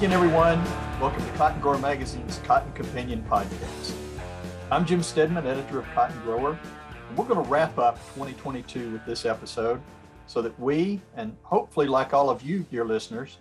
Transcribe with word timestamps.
Again, 0.00 0.12
everyone. 0.12 0.64
Welcome 0.98 1.22
to 1.26 1.32
Cotton 1.32 1.60
Grower 1.60 1.76
Magazine's 1.76 2.38
Cotton 2.44 2.72
Companion 2.72 3.22
Podcast. 3.28 3.92
I'm 4.70 4.86
Jim 4.86 5.02
Stedman, 5.02 5.46
editor 5.46 5.80
of 5.80 5.84
Cotton 5.94 6.18
Grower. 6.22 6.58
And 7.06 7.18
we're 7.18 7.26
going 7.26 7.44
to 7.44 7.50
wrap 7.50 7.76
up 7.76 7.98
2022 8.14 8.92
with 8.92 9.04
this 9.04 9.26
episode 9.26 9.78
so 10.26 10.40
that 10.40 10.58
we, 10.58 11.02
and 11.16 11.36
hopefully, 11.42 11.86
like 11.86 12.14
all 12.14 12.30
of 12.30 12.40
you, 12.40 12.60
dear 12.70 12.86
listeners, 12.86 13.36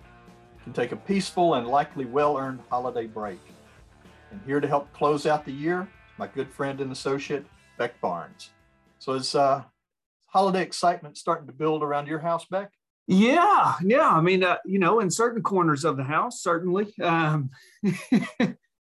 can 0.62 0.74
take 0.74 0.92
a 0.92 0.98
peaceful 0.98 1.54
and 1.54 1.66
likely 1.66 2.04
well 2.04 2.38
earned 2.38 2.60
holiday 2.70 3.08
break. 3.08 3.40
And 4.30 4.42
here 4.46 4.60
to 4.60 4.68
help 4.68 4.92
close 4.92 5.26
out 5.26 5.46
the 5.46 5.54
year, 5.54 5.88
my 6.18 6.28
good 6.28 6.52
friend 6.52 6.82
and 6.82 6.92
associate, 6.92 7.46
Beck 7.78 8.02
Barnes. 8.02 8.50
So, 8.98 9.14
is 9.14 9.34
uh, 9.34 9.64
holiday 10.26 10.64
excitement 10.64 11.18
starting 11.18 11.48
to 11.48 11.54
build 11.54 11.84
around 11.84 12.08
your 12.08 12.20
house, 12.20 12.44
Beck? 12.52 12.74
Yeah, 13.12 13.74
yeah. 13.84 14.08
I 14.08 14.22
mean, 14.22 14.44
uh, 14.44 14.58
you 14.66 14.78
know, 14.78 15.00
in 15.00 15.10
certain 15.10 15.42
corners 15.42 15.84
of 15.84 15.98
the 15.98 16.04
house, 16.04 16.44
certainly. 16.44 16.94
Um, 17.02 17.50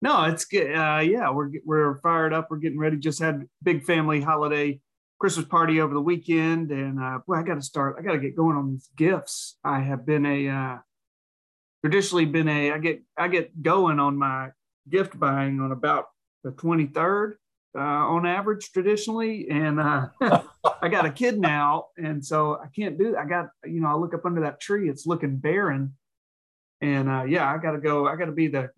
no, 0.00 0.24
it's 0.26 0.44
good. 0.44 0.72
Uh, 0.72 1.00
yeah, 1.00 1.32
we're 1.32 1.50
we're 1.64 1.98
fired 1.98 2.32
up. 2.32 2.46
We're 2.48 2.58
getting 2.58 2.78
ready. 2.78 2.96
Just 2.96 3.18
had 3.18 3.48
big 3.64 3.82
family 3.82 4.20
holiday 4.20 4.80
Christmas 5.18 5.46
party 5.46 5.80
over 5.80 5.92
the 5.92 6.00
weekend, 6.00 6.70
and 6.70 7.00
uh, 7.00 7.18
boy, 7.26 7.34
I 7.34 7.42
got 7.42 7.56
to 7.56 7.62
start. 7.62 7.96
I 7.98 8.02
got 8.02 8.12
to 8.12 8.20
get 8.20 8.36
going 8.36 8.56
on 8.56 8.70
these 8.70 8.88
gifts. 8.96 9.56
I 9.64 9.80
have 9.80 10.06
been 10.06 10.24
a 10.26 10.48
uh, 10.48 10.78
traditionally 11.84 12.26
been 12.26 12.46
a. 12.46 12.70
I 12.70 12.78
get 12.78 13.02
I 13.18 13.26
get 13.26 13.64
going 13.64 13.98
on 13.98 14.16
my 14.16 14.50
gift 14.88 15.18
buying 15.18 15.58
on 15.58 15.72
about 15.72 16.04
the 16.44 16.52
twenty 16.52 16.86
third 16.86 17.36
uh, 17.76 17.80
on 17.80 18.26
average 18.26 18.70
traditionally, 18.72 19.48
and 19.50 19.80
uh, 19.80 20.08
I 20.82 20.88
got 20.88 21.06
a 21.06 21.10
kid 21.10 21.38
now, 21.38 21.86
and 21.96 22.24
so 22.24 22.58
I 22.62 22.68
can't 22.74 22.98
do. 22.98 23.16
I 23.16 23.24
got 23.24 23.48
you 23.64 23.80
know 23.80 23.88
I 23.88 23.94
look 23.94 24.14
up 24.14 24.24
under 24.24 24.42
that 24.42 24.60
tree, 24.60 24.88
it's 24.88 25.06
looking 25.06 25.36
barren, 25.36 25.94
and 26.80 27.08
uh, 27.08 27.24
yeah, 27.24 27.50
I 27.50 27.58
got 27.58 27.72
to 27.72 27.78
go. 27.78 28.06
I 28.06 28.16
got 28.16 28.26
to 28.26 28.32
be 28.32 28.48
the. 28.48 28.70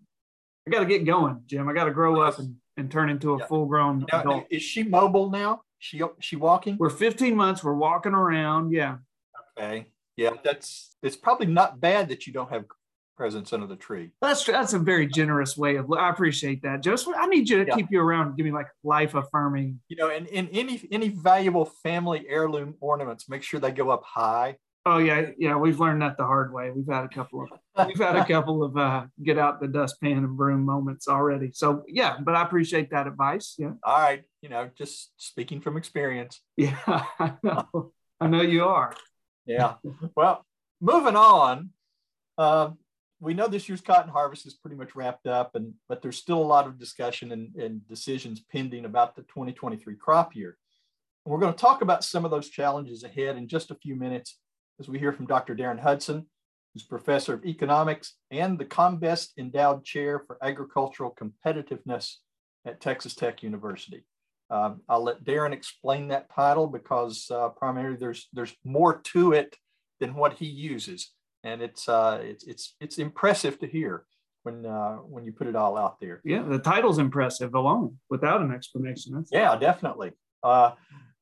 I 0.66 0.70
got 0.70 0.80
to 0.80 0.86
get 0.86 1.04
going, 1.04 1.42
Jim. 1.46 1.68
I 1.68 1.72
got 1.72 1.84
to 1.84 1.92
grow 1.92 2.20
up 2.20 2.38
and, 2.38 2.56
and 2.76 2.90
turn 2.90 3.08
into 3.08 3.34
a 3.34 3.38
yeah. 3.38 3.46
full 3.46 3.66
grown 3.66 4.04
adult. 4.12 4.46
Is 4.50 4.62
she 4.62 4.82
mobile 4.82 5.30
now? 5.30 5.60
She 5.78 6.00
she 6.20 6.36
walking? 6.36 6.76
We're 6.78 6.90
15 6.90 7.36
months. 7.36 7.62
We're 7.62 7.74
walking 7.74 8.12
around. 8.12 8.72
Yeah. 8.72 8.96
Okay. 9.58 9.86
Yeah, 10.16 10.30
that's 10.42 10.96
it's 11.02 11.16
probably 11.16 11.46
not 11.46 11.78
bad 11.78 12.08
that 12.08 12.26
you 12.26 12.32
don't 12.32 12.50
have 12.50 12.64
presents 13.16 13.52
under 13.52 13.66
the 13.66 13.76
tree. 13.76 14.10
That's 14.20 14.44
that's 14.44 14.74
a 14.74 14.78
very 14.78 15.06
generous 15.06 15.56
way 15.56 15.76
of. 15.76 15.90
I 15.92 16.10
appreciate 16.10 16.62
that, 16.62 16.82
Joseph. 16.82 17.14
I 17.16 17.26
need 17.26 17.48
you 17.48 17.64
to 17.64 17.68
yeah. 17.68 17.74
keep 17.74 17.86
you 17.90 18.00
around. 18.00 18.36
Give 18.36 18.46
me 18.46 18.52
like 18.52 18.68
life 18.84 19.14
affirming. 19.14 19.80
You 19.88 19.96
know, 19.96 20.10
and 20.10 20.26
in 20.26 20.48
any 20.48 20.80
any 20.90 21.08
valuable 21.08 21.64
family 21.82 22.26
heirloom 22.28 22.74
ornaments, 22.80 23.28
make 23.28 23.42
sure 23.42 23.60
they 23.60 23.72
go 23.72 23.90
up 23.90 24.04
high. 24.04 24.56
Oh 24.86 24.98
yeah, 24.98 25.30
yeah. 25.36 25.56
We've 25.56 25.80
learned 25.80 26.02
that 26.02 26.16
the 26.16 26.24
hard 26.24 26.52
way. 26.52 26.70
We've 26.70 26.86
had 26.86 27.04
a 27.04 27.08
couple 27.08 27.42
of 27.42 27.86
we've 27.88 27.98
had 27.98 28.14
a 28.14 28.24
couple 28.28 28.62
of 28.62 28.76
uh, 28.76 29.06
get 29.20 29.36
out 29.36 29.60
the 29.60 29.66
dustpan 29.66 30.18
and 30.18 30.36
broom 30.36 30.64
moments 30.64 31.08
already. 31.08 31.50
So 31.52 31.82
yeah, 31.88 32.18
but 32.20 32.36
I 32.36 32.42
appreciate 32.42 32.90
that 32.90 33.08
advice. 33.08 33.56
Yeah. 33.58 33.72
All 33.82 33.98
right. 33.98 34.22
You 34.42 34.48
know, 34.48 34.70
just 34.78 35.10
speaking 35.16 35.60
from 35.60 35.76
experience. 35.76 36.40
Yeah, 36.56 36.78
I 36.86 37.34
know. 37.42 37.92
I 38.20 38.28
know 38.28 38.42
you 38.42 38.64
are. 38.64 38.94
Yeah. 39.44 39.74
Well, 40.14 40.46
moving 40.80 41.16
on. 41.16 41.70
Uh, 42.38 42.70
we 43.26 43.34
know 43.34 43.48
this 43.48 43.68
year's 43.68 43.80
cotton 43.80 44.12
harvest 44.12 44.46
is 44.46 44.54
pretty 44.54 44.76
much 44.76 44.94
wrapped 44.94 45.26
up, 45.26 45.56
and 45.56 45.74
but 45.88 46.00
there's 46.00 46.16
still 46.16 46.40
a 46.40 46.44
lot 46.44 46.68
of 46.68 46.78
discussion 46.78 47.32
and, 47.32 47.52
and 47.56 47.86
decisions 47.88 48.44
pending 48.52 48.84
about 48.84 49.16
the 49.16 49.22
2023 49.22 49.96
crop 49.96 50.36
year. 50.36 50.56
And 51.24 51.32
we're 51.32 51.40
going 51.40 51.52
to 51.52 51.58
talk 51.58 51.82
about 51.82 52.04
some 52.04 52.24
of 52.24 52.30
those 52.30 52.50
challenges 52.50 53.02
ahead 53.02 53.36
in 53.36 53.48
just 53.48 53.72
a 53.72 53.74
few 53.74 53.96
minutes 53.96 54.38
as 54.78 54.88
we 54.88 55.00
hear 55.00 55.12
from 55.12 55.26
Dr. 55.26 55.56
Darren 55.56 55.80
Hudson, 55.80 56.26
who's 56.72 56.84
professor 56.84 57.34
of 57.34 57.44
economics 57.44 58.14
and 58.30 58.60
the 58.60 58.64
Combest 58.64 59.32
Endowed 59.36 59.84
Chair 59.84 60.20
for 60.20 60.38
Agricultural 60.40 61.16
Competitiveness 61.20 62.18
at 62.64 62.80
Texas 62.80 63.16
Tech 63.16 63.42
University. 63.42 64.04
Um, 64.50 64.82
I'll 64.88 65.02
let 65.02 65.24
Darren 65.24 65.52
explain 65.52 66.06
that 66.08 66.32
title 66.32 66.68
because 66.68 67.28
uh, 67.32 67.48
primarily 67.48 67.96
there's 67.96 68.28
there's 68.32 68.54
more 68.62 69.00
to 69.06 69.32
it 69.32 69.56
than 69.98 70.14
what 70.14 70.34
he 70.34 70.46
uses 70.46 71.10
and 71.46 71.62
it's 71.62 71.88
uh, 71.88 72.18
it's 72.22 72.44
it's 72.44 72.74
it's 72.80 72.98
impressive 72.98 73.58
to 73.60 73.66
hear 73.66 74.04
when 74.42 74.66
uh, 74.66 74.96
when 74.96 75.24
you 75.24 75.32
put 75.32 75.46
it 75.46 75.54
all 75.54 75.78
out 75.78 76.00
there. 76.00 76.20
Yeah, 76.24 76.42
the 76.42 76.58
title's 76.58 76.98
impressive 76.98 77.54
alone 77.54 77.98
without 78.10 78.40
an 78.40 78.52
explanation. 78.52 79.14
That's 79.14 79.30
yeah, 79.32 79.56
definitely. 79.56 80.10
Uh, 80.42 80.72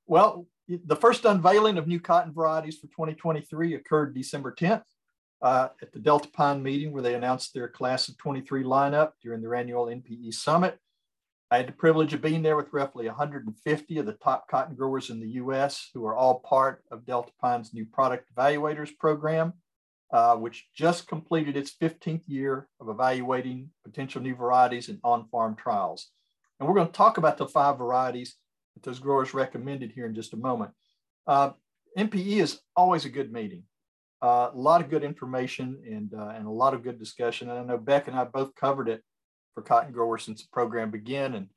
well, 0.06 0.46
the 0.68 0.96
first 0.96 1.26
unveiling 1.26 1.76
of 1.76 1.86
new 1.86 2.00
cotton 2.00 2.32
varieties 2.32 2.78
for 2.78 2.86
2023 2.86 3.74
occurred 3.74 4.14
December 4.14 4.54
10th 4.58 4.82
uh, 5.42 5.68
at 5.82 5.92
the 5.92 5.98
Deltapine 5.98 6.62
meeting, 6.62 6.92
where 6.92 7.02
they 7.02 7.14
announced 7.14 7.52
their 7.52 7.68
class 7.68 8.08
of 8.08 8.16
23 8.16 8.64
lineup 8.64 9.12
during 9.22 9.42
their 9.42 9.54
annual 9.54 9.86
NPE 9.86 10.32
summit. 10.32 10.78
I 11.50 11.58
had 11.58 11.68
the 11.68 11.72
privilege 11.72 12.14
of 12.14 12.22
being 12.22 12.42
there 12.42 12.56
with 12.56 12.72
roughly 12.72 13.06
150 13.06 13.98
of 13.98 14.06
the 14.06 14.14
top 14.14 14.48
cotton 14.48 14.74
growers 14.74 15.10
in 15.10 15.20
the 15.20 15.28
U.S., 15.32 15.90
who 15.92 16.06
are 16.06 16.16
all 16.16 16.40
part 16.40 16.82
of 16.90 17.04
Delta 17.04 17.30
Pine's 17.40 17.74
new 17.74 17.84
product 17.84 18.26
evaluators 18.34 18.90
program 18.98 19.52
uh, 20.14 20.36
which 20.36 20.68
just 20.72 21.08
completed 21.08 21.56
its 21.56 21.74
15th 21.82 22.22
year 22.28 22.68
of 22.80 22.88
evaluating 22.88 23.68
potential 23.84 24.22
new 24.22 24.36
varieties 24.36 24.88
in 24.88 25.00
on-farm 25.02 25.56
trials. 25.56 26.10
And 26.58 26.68
we're 26.68 26.76
going 26.76 26.86
to 26.86 26.92
talk 26.92 27.18
about 27.18 27.36
the 27.36 27.48
five 27.48 27.78
varieties 27.78 28.36
that 28.74 28.84
those 28.84 29.00
growers 29.00 29.34
recommended 29.34 29.90
here 29.90 30.06
in 30.06 30.14
just 30.14 30.32
a 30.32 30.36
moment. 30.36 30.70
Uh, 31.26 31.50
NPE 31.98 32.36
is 32.40 32.60
always 32.76 33.04
a 33.04 33.08
good 33.08 33.32
meeting. 33.32 33.64
Uh, 34.22 34.50
a 34.54 34.56
lot 34.56 34.80
of 34.80 34.88
good 34.88 35.02
information 35.02 35.82
and, 35.84 36.14
uh, 36.14 36.28
and 36.28 36.46
a 36.46 36.50
lot 36.50 36.74
of 36.74 36.84
good 36.84 37.00
discussion. 37.00 37.50
And 37.50 37.58
I 37.58 37.64
know 37.64 37.76
Beck 37.76 38.06
and 38.06 38.16
I 38.16 38.22
both 38.22 38.54
covered 38.54 38.88
it 38.88 39.02
for 39.56 39.62
cotton 39.62 39.92
growers 39.92 40.22
since 40.22 40.42
the 40.42 40.48
program 40.52 40.92
began. 40.92 41.34
And 41.34 41.48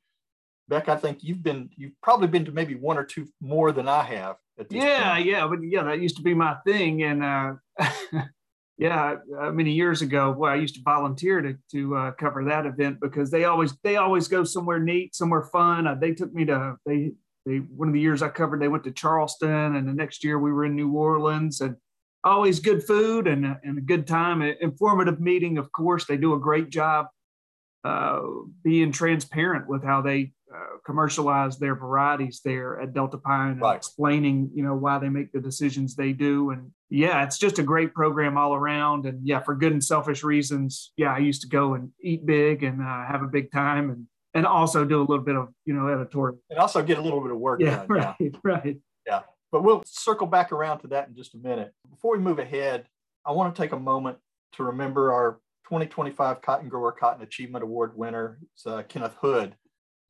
Beck, 0.66 0.88
I 0.88 0.96
think 0.96 1.22
you've 1.22 1.44
been, 1.44 1.70
you've 1.76 1.98
probably 2.02 2.26
been 2.26 2.44
to 2.46 2.52
maybe 2.52 2.74
one 2.74 2.98
or 2.98 3.04
two 3.04 3.28
more 3.40 3.70
than 3.70 3.86
I 3.86 4.02
have. 4.02 4.34
yeah, 4.68 5.14
point. 5.14 5.26
yeah, 5.26 5.46
but 5.46 5.62
yeah, 5.62 5.84
that 5.84 6.02
used 6.02 6.16
to 6.16 6.22
be 6.22 6.34
my 6.34 6.56
thing. 6.66 7.04
And 7.04 7.22
uh, 7.22 7.52
yeah, 8.78 9.16
uh, 9.36 9.50
many 9.50 9.72
years 9.72 10.02
ago, 10.02 10.30
well, 10.30 10.52
I 10.52 10.54
used 10.54 10.76
to 10.76 10.82
volunteer 10.82 11.42
to 11.42 11.56
to 11.72 11.96
uh, 11.96 12.10
cover 12.12 12.44
that 12.44 12.64
event 12.64 13.00
because 13.00 13.28
they 13.28 13.44
always 13.44 13.74
they 13.82 13.96
always 13.96 14.28
go 14.28 14.44
somewhere 14.44 14.78
neat, 14.78 15.16
somewhere 15.16 15.42
fun. 15.42 15.88
Uh, 15.88 15.96
they 15.96 16.12
took 16.12 16.32
me 16.32 16.44
to 16.44 16.76
they 16.86 17.10
they 17.44 17.56
one 17.56 17.88
of 17.88 17.94
the 17.94 18.00
years 18.00 18.22
I 18.22 18.28
covered, 18.28 18.62
they 18.62 18.68
went 18.68 18.84
to 18.84 18.92
Charleston, 18.92 19.74
and 19.74 19.88
the 19.88 19.92
next 19.92 20.22
year 20.22 20.38
we 20.38 20.52
were 20.52 20.64
in 20.64 20.76
New 20.76 20.92
Orleans, 20.92 21.60
and 21.60 21.74
always 22.22 22.60
good 22.60 22.84
food 22.84 23.26
and 23.26 23.56
and 23.64 23.78
a 23.78 23.80
good 23.82 24.06
time, 24.06 24.42
informative 24.42 25.20
meeting. 25.20 25.58
Of 25.58 25.72
course, 25.72 26.06
they 26.06 26.16
do 26.16 26.34
a 26.34 26.38
great 26.38 26.70
job 26.70 27.06
uh, 27.82 28.20
being 28.62 28.92
transparent 28.92 29.68
with 29.68 29.82
how 29.82 30.02
they 30.02 30.32
uh, 30.54 30.78
commercialize 30.84 31.58
their 31.58 31.74
varieties 31.74 32.40
there 32.44 32.80
at 32.80 32.94
Deltapine, 32.94 33.60
right. 33.60 33.76
explaining 33.76 34.50
you 34.54 34.62
know 34.62 34.74
why 34.74 34.98
they 34.98 35.08
make 35.08 35.30
the 35.32 35.40
decisions 35.40 35.94
they 35.94 36.12
do, 36.12 36.50
and 36.50 36.70
yeah, 36.88 37.22
it's 37.22 37.38
just 37.38 37.58
a 37.58 37.62
great 37.62 37.92
program 37.92 38.38
all 38.38 38.54
around. 38.54 39.06
And 39.06 39.26
yeah, 39.26 39.40
for 39.40 39.54
good 39.54 39.72
and 39.72 39.84
selfish 39.84 40.22
reasons, 40.22 40.92
yeah, 40.96 41.14
I 41.14 41.18
used 41.18 41.42
to 41.42 41.48
go 41.48 41.74
and 41.74 41.90
eat 42.02 42.24
big 42.24 42.62
and 42.62 42.80
uh, 42.80 43.06
have 43.06 43.22
a 43.22 43.26
big 43.26 43.52
time, 43.52 43.90
and 43.90 44.06
and 44.34 44.46
also 44.46 44.84
do 44.84 45.00
a 45.00 45.04
little 45.04 45.24
bit 45.24 45.36
of 45.36 45.48
you 45.66 45.74
know 45.74 45.88
editorial, 45.88 46.38
and 46.50 46.58
also 46.58 46.82
get 46.82 46.98
a 46.98 47.02
little 47.02 47.20
bit 47.20 47.30
of 47.30 47.38
work 47.38 47.60
yeah, 47.60 47.76
done. 47.76 47.86
Right, 47.88 48.16
yeah, 48.18 48.28
right. 48.42 48.76
Yeah, 49.06 49.20
but 49.52 49.62
we'll 49.62 49.82
circle 49.84 50.26
back 50.26 50.52
around 50.52 50.80
to 50.80 50.88
that 50.88 51.08
in 51.08 51.14
just 51.14 51.34
a 51.34 51.38
minute. 51.38 51.72
Before 51.90 52.16
we 52.16 52.22
move 52.22 52.38
ahead, 52.38 52.86
I 53.26 53.32
want 53.32 53.54
to 53.54 53.62
take 53.62 53.72
a 53.72 53.78
moment 53.78 54.18
to 54.52 54.64
remember 54.64 55.12
our 55.12 55.40
2025 55.64 56.40
Cotton 56.40 56.68
Grower 56.70 56.92
Cotton 56.92 57.22
Achievement 57.22 57.62
Award 57.62 57.92
winner, 57.94 58.38
uh, 58.64 58.82
Kenneth 58.88 59.14
Hood 59.20 59.54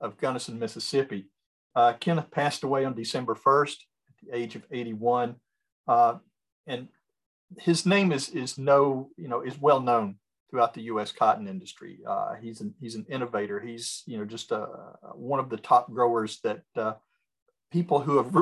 of 0.01 0.19
Gunnison, 0.19 0.59
Mississippi. 0.59 1.27
Uh, 1.75 1.95
Kenneth 1.95 2.31
passed 2.31 2.65
away 2.65 2.85
on 2.85 2.95
December 2.95 3.35
1st 3.35 3.73
at 3.73 4.29
the 4.31 4.37
age 4.37 4.57
of 4.57 4.65
81. 4.71 5.37
Uh, 5.87 6.19
and 6.67 6.89
his 7.59 7.87
name 7.87 8.13
is, 8.13 8.29
is 8.31 8.59
no, 8.59 9.11
you 9.17 9.29
know, 9.29 9.43
is 9.43 9.59
well 9.59 9.81
known 9.81 10.17
throughout 10.51 10.75
the 10.75 10.83
U.S. 10.83 11.13
cotton 11.13 11.49
industry. 11.49 12.01
Uh, 12.07 12.35
he's 12.41 12.61
an 12.61 12.75
he's 12.81 12.95
an 12.95 13.07
innovator. 13.09 13.61
He's 13.61 14.03
you 14.07 14.19
know 14.19 14.25
just 14.25 14.51
a, 14.51 14.67
one 15.15 15.41
of 15.41 15.51
the 15.51 15.57
top 15.57 15.91
growers 15.91 16.41
that 16.43 16.63
uh, 16.77 16.95
people 17.71 18.01
who 18.01 18.17
have 18.17 18.35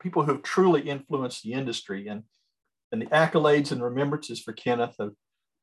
people 0.00 0.24
who 0.24 0.32
have 0.32 0.42
truly 0.42 0.82
influenced 0.82 1.42
the 1.42 1.52
industry. 1.52 2.08
And 2.08 2.24
and 2.90 3.00
the 3.00 3.06
accolades 3.06 3.72
and 3.72 3.82
remembrances 3.82 4.40
for 4.40 4.52
Kenneth 4.52 4.96
have 4.98 5.12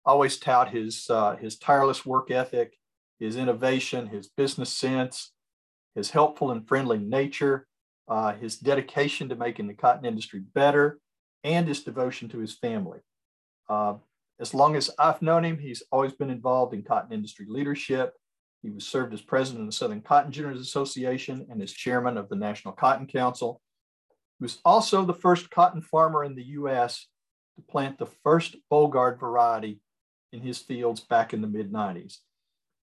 always 0.06 0.38
tout 0.38 0.70
his 0.70 1.06
uh, 1.10 1.36
his 1.36 1.58
tireless 1.58 2.06
work 2.06 2.32
ethic, 2.32 2.74
his 3.20 3.36
innovation, 3.36 4.08
his 4.08 4.28
business 4.28 4.72
sense, 4.72 5.32
his 5.96 6.12
helpful 6.12 6.52
and 6.52 6.68
friendly 6.68 6.98
nature, 6.98 7.68
uh, 8.08 8.34
his 8.34 8.58
dedication 8.58 9.30
to 9.30 9.36
making 9.36 9.68
the 9.68 9.74
cotton 9.74 10.06
industry 10.06 10.40
better, 10.40 11.00
and 11.44 11.68
his 11.68 11.84
devotion 11.84 12.30
to 12.30 12.40
his 12.40 12.54
family. 12.54 13.00
Uh, 13.70 13.96
as 14.40 14.54
long 14.54 14.76
as 14.76 14.90
I've 14.98 15.22
known 15.22 15.44
him, 15.44 15.58
he's 15.58 15.84
always 15.92 16.14
been 16.14 16.30
involved 16.30 16.74
in 16.74 16.84
cotton 16.84 17.12
industry 17.12 17.46
leadership. 17.48 18.14
He 18.62 18.70
was 18.70 18.88
served 18.88 19.14
as 19.14 19.22
president 19.22 19.62
of 19.62 19.68
the 19.68 19.74
Southern 19.74 20.02
Cotton 20.02 20.32
Ginners 20.32 20.60
Association 20.60 21.48
and 21.50 21.62
as 21.62 21.72
chairman 21.72 22.18
of 22.18 22.30
the 22.30 22.36
National 22.36 22.74
Cotton 22.74 23.08
Council. 23.08 23.62
He 24.40 24.44
was 24.44 24.60
also 24.64 25.06
the 25.06 25.14
first 25.14 25.50
cotton 25.50 25.82
farmer 25.82 26.24
in 26.24 26.36
the 26.36 26.44
U.S. 26.44 27.08
to 27.56 27.62
plant 27.62 27.98
the 27.98 28.08
first 28.24 28.56
Bollgard 28.72 29.20
variety 29.20 29.80
in 30.32 30.42
his 30.42 30.60
fields 30.60 31.02
back 31.02 31.34
in 31.34 31.42
the 31.42 31.48
mid 31.48 31.72
90s. 31.72 32.18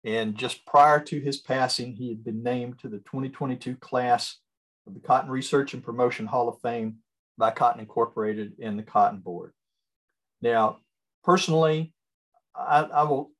And 0.03 0.35
just 0.35 0.65
prior 0.65 0.99
to 0.99 1.19
his 1.19 1.37
passing, 1.37 1.93
he 1.93 2.09
had 2.09 2.23
been 2.23 2.41
named 2.41 2.79
to 2.79 2.87
the 2.87 2.97
2022 2.97 3.75
class 3.75 4.37
of 4.87 4.93
the 4.93 4.99
Cotton 4.99 5.29
Research 5.29 5.73
and 5.73 5.83
Promotion 5.83 6.25
Hall 6.25 6.49
of 6.49 6.59
Fame 6.61 6.97
by 7.37 7.51
Cotton 7.51 7.81
Incorporated 7.81 8.53
and 8.61 8.77
the 8.77 8.83
Cotton 8.83 9.19
Board. 9.19 9.53
Now, 10.41 10.77
personally, 11.23 11.93
I, 12.55 12.81
I 12.81 13.03
will 13.03 13.31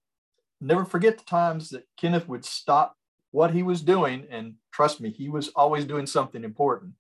never 0.60 0.86
forget 0.86 1.18
the 1.18 1.24
times 1.24 1.70
that 1.70 1.88
Kenneth 1.98 2.28
would 2.28 2.46
stop 2.46 2.96
what 3.32 3.54
he 3.54 3.64
was 3.64 3.82
doing, 3.82 4.28
and 4.30 4.56
trust 4.72 5.02
me, 5.02 5.10
he 5.10 5.30
was 5.30 5.50
always 5.50 5.86
doing 5.86 6.06
something 6.06 6.44
important 6.44 6.94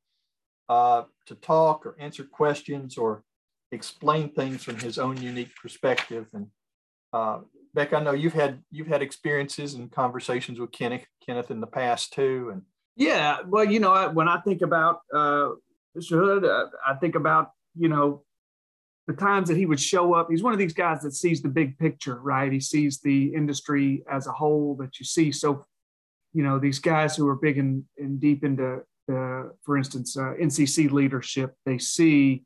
uh, 0.69 1.03
to 1.27 1.35
talk 1.35 1.85
or 1.85 1.95
answer 1.99 2.23
questions 2.23 2.97
or 2.97 3.23
explain 3.71 4.29
things 4.29 4.63
from 4.63 4.79
his 4.79 4.97
own 4.97 5.21
unique 5.21 5.51
perspective. 5.61 6.27
And 6.33 6.47
uh, 7.13 7.39
Beck, 7.73 7.93
I 7.93 8.01
know 8.01 8.11
you've 8.11 8.33
had 8.33 8.61
you've 8.69 8.87
had 8.87 9.01
experiences 9.01 9.75
and 9.75 9.91
conversations 9.91 10.59
with 10.59 10.71
Kenneth 10.71 11.05
Kenneth 11.25 11.51
in 11.51 11.61
the 11.61 11.67
past 11.67 12.13
too, 12.13 12.49
and 12.51 12.61
yeah, 12.95 13.39
well, 13.47 13.63
you 13.63 13.79
know, 13.79 14.09
when 14.09 14.27
I 14.27 14.39
think 14.41 14.61
about 14.61 14.99
uh, 15.13 15.49
Mr. 15.97 16.11
Hood, 16.11 16.45
uh, 16.45 16.67
I 16.85 16.95
think 16.95 17.15
about 17.15 17.51
you 17.75 17.87
know 17.87 18.23
the 19.07 19.13
times 19.13 19.47
that 19.49 19.57
he 19.57 19.65
would 19.65 19.79
show 19.79 20.13
up. 20.13 20.27
He's 20.29 20.43
one 20.43 20.53
of 20.53 20.59
these 20.59 20.73
guys 20.73 21.01
that 21.01 21.13
sees 21.13 21.41
the 21.41 21.49
big 21.49 21.77
picture, 21.77 22.19
right? 22.21 22.51
He 22.51 22.59
sees 22.59 22.99
the 22.99 23.33
industry 23.33 24.03
as 24.09 24.27
a 24.27 24.31
whole 24.31 24.75
that 24.75 24.99
you 24.99 25.05
see. 25.05 25.31
So, 25.31 25.65
you 26.33 26.43
know, 26.43 26.59
these 26.59 26.79
guys 26.79 27.15
who 27.15 27.27
are 27.27 27.35
big 27.35 27.57
and, 27.57 27.83
and 27.97 28.19
deep 28.19 28.43
into, 28.43 28.81
the, 29.07 29.51
for 29.63 29.77
instance, 29.77 30.15
uh, 30.17 30.33
NCC 30.41 30.91
leadership, 30.91 31.55
they 31.65 31.77
see 31.77 32.43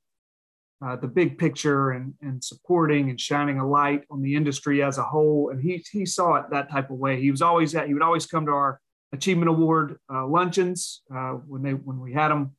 uh, 0.86 0.95
the 0.95 1.07
big 1.07 1.38
picture 1.38 1.92
and, 1.92 2.13
and 2.22 2.44
supporting 2.44 3.10
and 3.10 3.19
shining 3.19 3.60
a 3.60 3.68
light 3.68 4.04
on 4.10 4.22
the 4.22 4.36
industry 4.36 4.83
as 4.83 4.98
a 4.98 5.04
whole. 5.04 5.50
And 5.50 5.62
he, 5.62 5.83
he 5.92 6.06
saw 6.06 6.36
it 6.36 6.45
that 6.51 6.72
type 6.72 6.89
of 6.89 6.98
way. 6.98 7.19
He 7.19 7.31
was 7.31 7.42
always 7.42 7.75
at, 7.75 7.88
he 7.88 7.94
would 7.94 8.04
always 8.04 8.25
come 8.25 8.45
to 8.45 8.51
our 8.51 8.80
achievement 9.13 9.50
award 9.50 9.98
uh, 10.13 10.25
luncheons 10.27 11.01
uh, 11.13 11.33
when 11.48 11.62
they, 11.62 11.74
when 11.74 12.00
we 12.00 12.13
had 12.13 12.30
them 12.30 12.56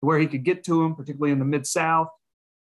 where 0.00 0.18
he 0.18 0.26
could 0.26 0.44
get 0.44 0.64
to 0.64 0.82
them, 0.82 0.94
particularly 0.94 1.32
in 1.32 1.38
the 1.38 1.44
mid 1.44 1.66
South 1.66 2.08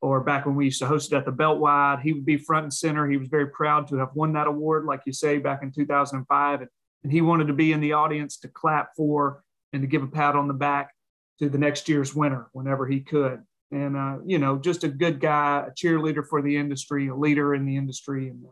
or 0.00 0.20
back 0.20 0.44
when 0.44 0.55
we 0.55 0.67
used 0.67 0.79
to 0.79 0.87
host 0.87 1.12
it 1.12 1.17
at 1.17 1.25
the 1.25 1.32
Beltwide, 1.32 2.02
he 2.02 2.12
would 2.12 2.26
be 2.26 2.37
front 2.37 2.64
and 2.64 2.73
center. 2.73 3.08
He 3.08 3.17
was 3.17 3.29
very 3.29 3.49
proud 3.49 3.88
to 3.88 3.97
have 3.97 4.11
won 4.14 4.35
that 4.35 4.47
award, 4.47 4.85
like 4.85 5.00
you 5.06 5.14
say, 5.14 5.38
back 5.38 5.62
in 5.62 5.73
2005. 5.73 6.61
And, 6.61 6.70
and 7.02 7.11
he 7.11 7.23
wanted 7.23 7.47
to 7.47 7.55
be 7.55 7.73
in 7.73 7.81
the 7.81 7.94
audience 7.94 8.37
to 8.40 8.49
clap 8.49 8.94
for 8.94 9.43
and 9.73 9.82
to 9.82 9.88
give 9.88 10.02
a 10.02 10.06
pat 10.06 10.37
on 10.37 10.47
the 10.47 10.55
back 10.55 10.93
to 11.38 11.49
the 11.49 11.56
next 11.56 11.88
year's 11.88 12.14
winner 12.14 12.49
whenever 12.52 12.87
he 12.87 13.00
could. 13.00 13.43
And, 13.70 13.96
uh, 13.96 14.19
you 14.25 14.38
know, 14.38 14.58
just 14.58 14.84
a 14.84 14.88
good 14.88 15.20
guy, 15.20 15.66
a 15.66 15.70
cheerleader 15.72 16.26
for 16.26 16.43
the 16.43 16.56
industry, 16.56 17.08
a 17.08 17.14
leader 17.14 17.55
in 17.55 17.66
the 17.66 17.76
industry. 17.76 18.28
And, 18.28 18.44
uh, 18.44 18.50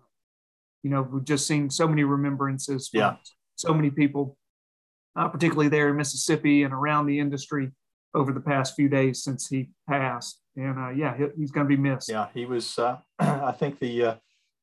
you 0.82 0.90
know, 0.90 1.02
we've 1.02 1.24
just 1.24 1.46
seen 1.46 1.70
so 1.70 1.86
many 1.86 2.02
remembrances 2.02 2.88
from 2.88 3.00
yeah. 3.00 3.16
so 3.56 3.72
many 3.72 3.90
people, 3.90 4.36
uh, 5.14 5.28
particularly 5.28 5.68
there 5.68 5.90
in 5.90 5.96
Mississippi 5.96 6.64
and 6.64 6.72
around 6.72 7.06
the 7.06 7.20
industry 7.20 7.70
over 8.14 8.32
the 8.32 8.40
past 8.40 8.74
few 8.74 8.88
days 8.88 9.22
since 9.22 9.48
he 9.48 9.70
passed 9.88 10.42
and 10.56 10.78
uh, 10.78 10.90
yeah, 10.90 11.16
he, 11.16 11.24
he's 11.38 11.50
going 11.50 11.66
to 11.66 11.76
be 11.76 11.80
missed. 11.80 12.08
Yeah, 12.08 12.28
he 12.34 12.44
was. 12.44 12.78
Uh, 12.78 12.98
I 13.18 13.52
think 13.52 13.78
the 13.78 14.04
uh, 14.04 14.14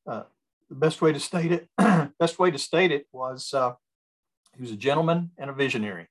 uh, 0.07 0.23
the 0.69 0.75
best 0.75 1.01
way 1.01 1.11
to 1.11 1.19
state 1.19 1.51
it, 1.51 1.67
best 2.19 2.39
way 2.39 2.51
to 2.51 2.57
state 2.57 2.91
it 2.91 3.07
was 3.11 3.53
uh, 3.53 3.73
he 4.55 4.61
was 4.61 4.71
a 4.71 4.77
gentleman 4.77 5.31
and 5.37 5.49
a 5.49 5.53
visionary, 5.53 6.07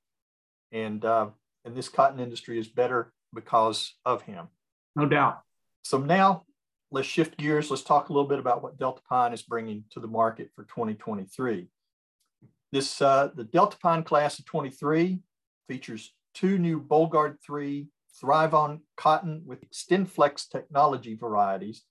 and 0.72 1.04
uh, 1.04 1.28
and 1.64 1.76
this 1.76 1.88
cotton 1.88 2.20
industry 2.20 2.58
is 2.58 2.68
better 2.68 3.12
because 3.34 3.94
of 4.04 4.22
him. 4.22 4.48
No 4.96 5.06
doubt. 5.06 5.40
So 5.82 5.98
now 5.98 6.44
let's 6.90 7.08
shift 7.08 7.36
gears. 7.36 7.70
Let's 7.70 7.82
talk 7.82 8.08
a 8.08 8.12
little 8.12 8.28
bit 8.28 8.38
about 8.38 8.62
what 8.62 8.78
Deltapine 8.78 9.32
is 9.32 9.42
bringing 9.42 9.84
to 9.90 10.00
the 10.00 10.06
market 10.06 10.50
for 10.54 10.64
2023. 10.64 11.68
This 12.72 12.98
the 12.98 13.48
Deltapine 13.52 14.04
class 14.04 14.38
of 14.38 14.44
23 14.44 15.20
features 15.68 16.12
two 16.34 16.58
new 16.58 16.80
Bollgard 16.80 17.36
3 17.44 17.88
ThryvOn 18.22 18.80
cotton 18.96 19.42
with 19.46 19.68
XtendFlex 19.70 20.48
technology 20.48 21.14
varieties. 21.14 21.82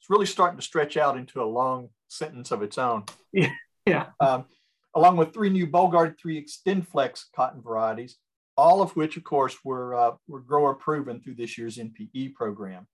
It's 0.00 0.10
really 0.10 0.26
starting 0.26 0.58
to 0.58 0.64
stretch 0.64 0.96
out 0.96 1.16
into 1.16 1.42
a 1.42 1.44
long 1.44 1.90
sentence 2.08 2.50
of 2.50 2.62
its 2.62 2.78
own. 2.78 3.04
Yeah. 3.32 3.50
yeah. 3.86 4.06
Um, 4.20 4.46
along 4.94 5.16
with 5.16 5.32
three 5.32 5.50
new 5.50 5.66
Bollgard 5.66 6.18
3 6.18 6.44
XtendFlex 6.44 7.24
cotton 7.34 7.62
varieties, 7.62 8.16
all 8.56 8.82
of 8.82 8.96
which, 8.96 9.16
of 9.16 9.24
course, 9.24 9.58
were, 9.64 9.94
uh, 9.94 10.12
were 10.28 10.40
grower 10.40 10.74
proven 10.74 11.20
through 11.20 11.34
this 11.34 11.58
year's 11.58 11.78
NPE 11.78 12.34
program. 12.34 12.86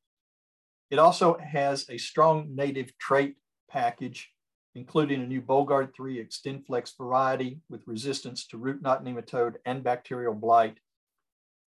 It 0.91 0.99
also 0.99 1.39
has 1.39 1.87
a 1.89 1.99
strong 1.99 2.55
native 2.55 2.97
trait 2.99 3.37
package, 3.71 4.31
including 4.75 5.23
a 5.23 5.27
new 5.27 5.41
Bollgard 5.41 5.95
3 5.95 6.25
XtendFlex 6.25 6.97
variety 6.99 7.61
with 7.71 7.87
resistance 7.87 8.47
to 8.49 8.59
root 8.59 8.83
knot 8.83 9.05
nematode 9.05 9.57
and 9.65 9.83
bacterial 9.83 10.35
blight, 10.35 10.79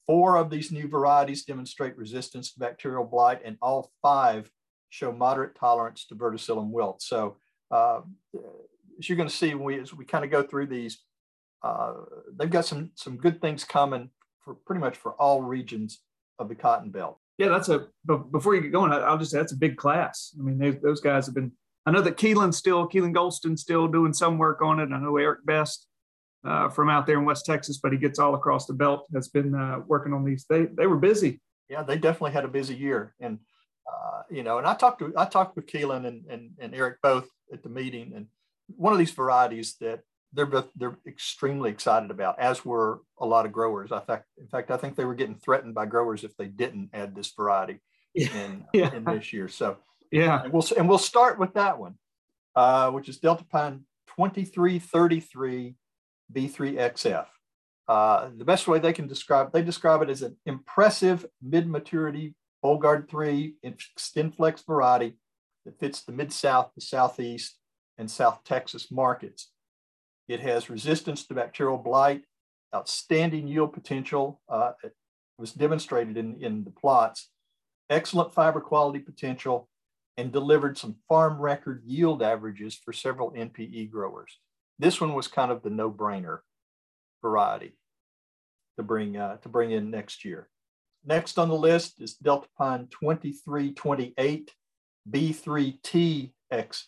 Four 0.05 0.35
of 0.37 0.51
these 0.51 0.71
new 0.71 0.87
varieties 0.87 1.45
demonstrate 1.45 1.97
resistance 1.97 2.51
to 2.53 2.59
bacterial 2.59 3.05
blight, 3.05 3.41
and 3.43 3.57
all 3.61 3.91
five 4.03 4.49
show 4.89 5.11
moderate 5.11 5.55
tolerance 5.55 6.05
to 6.07 6.15
verticillium 6.15 6.69
wilt. 6.69 7.01
So, 7.01 7.37
uh, 7.71 8.01
as 8.99 9.09
you're 9.09 9.17
going 9.17 9.29
to 9.29 9.35
see 9.35 9.55
we, 9.55 9.79
as 9.79 9.93
we 9.93 10.05
kind 10.05 10.23
of 10.23 10.29
go 10.29 10.43
through 10.43 10.67
these, 10.67 10.99
uh, 11.65 11.93
they've 12.37 12.49
got 12.49 12.65
some 12.65 12.91
some 12.95 13.17
good 13.17 13.41
things 13.41 13.63
coming 13.63 14.09
for 14.41 14.53
pretty 14.53 14.79
much 14.79 14.95
for 14.95 15.13
all 15.13 15.41
regions 15.41 15.99
of 16.37 16.47
the 16.47 16.55
cotton 16.55 16.91
belt. 16.91 17.17
Yeah, 17.39 17.49
that's 17.49 17.69
a. 17.69 17.87
But 18.05 18.31
before 18.31 18.55
you 18.55 18.61
get 18.61 18.71
going, 18.71 18.91
I'll 18.91 19.17
just 19.17 19.31
say 19.31 19.39
that's 19.39 19.51
a 19.51 19.57
big 19.57 19.75
class. 19.75 20.35
I 20.39 20.43
mean, 20.43 20.59
they, 20.59 20.71
those 20.71 21.01
guys 21.01 21.25
have 21.25 21.33
been. 21.33 21.51
I 21.87 21.91
know 21.91 22.01
that 22.01 22.17
Keylon's 22.17 22.57
still 22.57 22.87
Keylon 22.87 23.15
Gholston 23.15 23.57
still 23.57 23.87
doing 23.87 24.13
some 24.13 24.37
work 24.37 24.61
on 24.61 24.79
it. 24.79 24.89
I 24.91 24.99
know 24.99 25.17
Eric 25.17 25.45
Best 25.45 25.87
uh, 26.45 26.69
from 26.69 26.89
out 26.89 27.07
there 27.07 27.17
in 27.17 27.25
West 27.25 27.45
Texas, 27.45 27.79
but 27.81 27.91
he 27.91 27.97
gets 27.97 28.19
all 28.19 28.35
across 28.35 28.67
the 28.67 28.73
belt. 28.73 29.07
Has 29.13 29.29
been 29.29 29.55
uh, 29.55 29.79
working 29.87 30.13
on 30.13 30.23
these. 30.23 30.45
They 30.47 30.65
they 30.65 30.85
were 30.85 30.97
busy. 30.97 31.41
Yeah, 31.67 31.81
they 31.81 31.97
definitely 31.97 32.31
had 32.33 32.45
a 32.45 32.49
busy 32.49 32.75
year, 32.75 33.15
and 33.19 33.39
uh, 33.91 34.21
you 34.29 34.43
know, 34.43 34.59
and 34.59 34.67
I 34.67 34.75
talked 34.75 34.99
to 34.99 35.13
I 35.17 35.25
talked 35.25 35.55
with 35.55 35.65
Keylon 35.65 36.05
and, 36.05 36.25
and 36.29 36.51
and 36.59 36.75
Eric 36.75 36.97
both 37.01 37.27
at 37.51 37.63
the 37.63 37.69
meeting, 37.69 38.13
and 38.15 38.27
one 38.67 38.93
of 38.93 38.99
these 38.99 39.11
varieties 39.11 39.75
that 39.81 40.01
they're 40.35 40.45
both 40.45 40.67
they're 40.75 40.97
extremely 41.07 41.71
excited 41.71 42.11
about, 42.11 42.37
as 42.39 42.65
were 42.65 43.01
a 43.19 43.25
lot 43.25 43.45
of 43.45 43.51
growers. 43.51 43.91
I 43.91 44.01
fact, 44.01 44.25
in 44.37 44.47
fact, 44.47 44.69
I 44.69 44.77
think 44.77 44.95
they 44.95 45.05
were 45.05 45.15
getting 45.15 45.35
threatened 45.35 45.73
by 45.73 45.85
growers 45.85 46.23
if 46.23 46.35
they 46.37 46.47
didn't 46.47 46.89
add 46.93 47.15
this 47.15 47.31
variety 47.31 47.79
in 48.13 48.65
yeah. 48.73 48.93
in 48.93 49.03
this 49.05 49.33
year. 49.33 49.47
So 49.47 49.77
yeah, 50.11 50.43
and 50.43 50.53
we'll 50.53 50.65
and 50.77 50.87
we'll 50.87 50.97
start 50.97 51.39
with 51.39 51.53
that 51.53 51.79
one, 51.79 51.95
uh, 52.55 52.91
which 52.91 53.09
is 53.09 53.19
Deltapine 53.19 53.81
2333 54.17 55.75
B3XF. 56.33 57.25
Uh, 57.87 58.29
the 58.35 58.45
best 58.45 58.67
way 58.67 58.79
they 58.79 58.93
can 58.93 59.07
describe, 59.07 59.53
they 59.53 59.61
describe 59.61 60.01
it 60.01 60.09
as 60.09 60.23
an 60.23 60.35
impressive 60.45 61.25
mid-maturity 61.41 62.33
Bollgard 62.63 63.07
3 63.07 63.55
XtendFlex 63.63 64.65
variety 64.65 65.17
that 65.65 65.79
fits 65.79 66.01
the 66.01 66.11
Mid-South, 66.11 66.71
the 66.73 66.81
Southeast, 66.81 67.59
and 67.99 68.09
South 68.09 68.43
Texas 68.43 68.91
markets. 68.91 69.51
It 70.27 70.39
has 70.41 70.69
resistance 70.69 71.25
to 71.27 71.33
bacterial 71.33 71.77
blight, 71.77 72.23
outstanding 72.73 73.47
yield 73.47 73.73
potential, 73.73 74.41
uh, 74.49 74.71
was 75.37 75.53
demonstrated 75.53 76.17
in, 76.17 76.41
in 76.41 76.63
the 76.63 76.71
plots, 76.71 77.29
excellent 77.89 78.33
fiber 78.33 78.61
quality 78.61 78.99
potential, 78.99 79.69
and 80.17 80.31
delivered 80.31 80.77
some 80.77 80.95
farm 81.09 81.39
record 81.39 81.83
yield 81.85 82.23
averages 82.23 82.75
for 82.75 82.93
several 82.93 83.31
NPE 83.31 83.91
growers. 83.91 84.39
This 84.79 85.01
one 85.01 85.13
was 85.13 85.27
kind 85.27 85.51
of 85.51 85.61
the 85.61 85.69
no-brainer 85.69 86.39
variety 87.21 87.77
to 88.77 88.83
bring 88.83 89.17
uh, 89.17 89.37
to 89.37 89.49
bring 89.49 89.71
in 89.71 89.89
next 89.91 90.25
year. 90.25 90.49
Next 91.05 91.37
on 91.37 91.49
the 91.49 91.55
list 91.55 92.01
is 92.01 92.15
Delta 92.15 92.47
Pine 92.57 92.87
2328 92.89 94.51
B3TXF. 95.09 96.31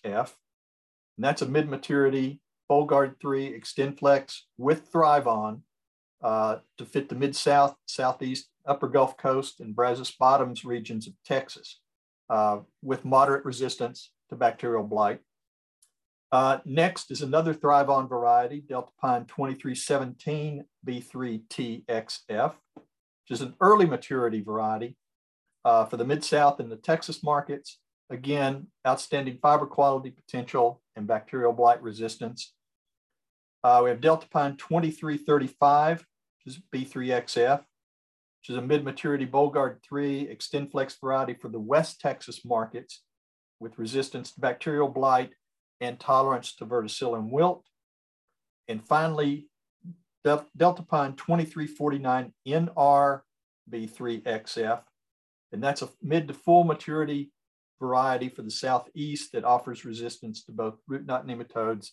And 0.03 1.25
that's 1.25 1.41
a 1.41 1.48
mid-maturity 1.48 2.39
Bollgard 2.70 3.20
3 3.22 3.60
XtendFlex 3.60 4.40
with 4.58 4.92
ThryvOn 4.92 5.62
uh, 6.22 6.58
to 6.78 6.86
fit 6.86 7.10
the 7.10 7.16
Mid-South, 7.16 7.76
Southeast, 7.88 8.50
Upper 8.66 8.88
Gulf 8.88 9.18
Coast, 9.18 9.60
and 9.60 9.76
Brazos 9.76 10.12
Bottoms 10.12 10.66
regions 10.66 11.08
of 11.08 11.14
Texas 11.26 11.80
uh, 12.30 12.60
with 12.82 13.06
moderate 13.06 13.46
resistance 13.46 14.12
to 14.30 14.36
bacterial 14.36 14.84
blight. 14.84 15.20
Uh, 16.32 16.58
next 16.66 17.10
is 17.12 17.22
another 17.22 17.54
ThryvOn 17.54 18.10
variety, 18.10 18.62
Deltapine 18.62 19.28
2317 19.28 20.66
B3TXF, 20.86 22.54
which 22.76 22.86
is 23.30 23.42
an 23.42 23.56
early 23.62 23.86
maturity 23.86 24.42
variety 24.42 24.98
uh, 25.64 25.86
for 25.86 25.96
the 25.96 26.04
Mid-South 26.04 26.60
and 26.60 26.72
the 26.72 26.78
Texas 26.78 27.24
markets. 27.24 27.80
Again, 28.10 28.68
outstanding 28.86 29.38
fiber 29.42 29.66
quality 29.66 30.12
potential 30.12 30.82
and 30.96 31.08
bacterial 31.08 31.54
blight 31.54 31.82
resistance. 31.82 32.54
Uh, 33.64 33.82
we 33.84 33.90
have 33.90 34.00
Deltapine 34.00 34.58
2335, 34.58 36.06
which 36.46 36.56
is 36.56 36.62
B3XF, 36.74 37.60
which 37.60 38.50
is 38.50 38.58
a 38.58 38.62
mid-maturity 38.62 39.26
Bollgard 39.26 39.78
3 39.84 40.28
XtendFlex 40.28 41.00
variety 41.02 41.34
for 41.34 41.50
the 41.50 41.60
West 41.60 42.00
Texas 42.00 42.46
markets 42.46 43.04
with 43.60 43.80
resistance 43.80 44.32
to 44.32 44.40
bacterial 44.40 44.88
blight 44.88 45.32
and 45.82 46.00
tolerance 46.00 46.56
to 46.56 46.66
verticillium 46.66 47.32
wilt. 47.32 47.66
And 48.68 48.86
finally, 48.86 49.48
Deltapine 50.26 51.18
2349 51.18 52.34
NR 52.48 53.22
B3XF. 53.72 54.82
And 55.52 55.64
that's 55.64 55.82
a 55.82 55.90
mid 56.02 56.28
to 56.28 56.34
full 56.34 56.64
maturity 56.64 57.32
variety 57.80 58.30
for 58.30 58.42
the 58.42 58.52
southeast 58.52 59.32
that 59.32 59.46
offers 59.46 59.86
resistance 59.86 60.44
to 60.44 60.52
both 60.52 60.76
root 60.88 61.06
knot 61.06 61.26
nematodes 61.26 61.92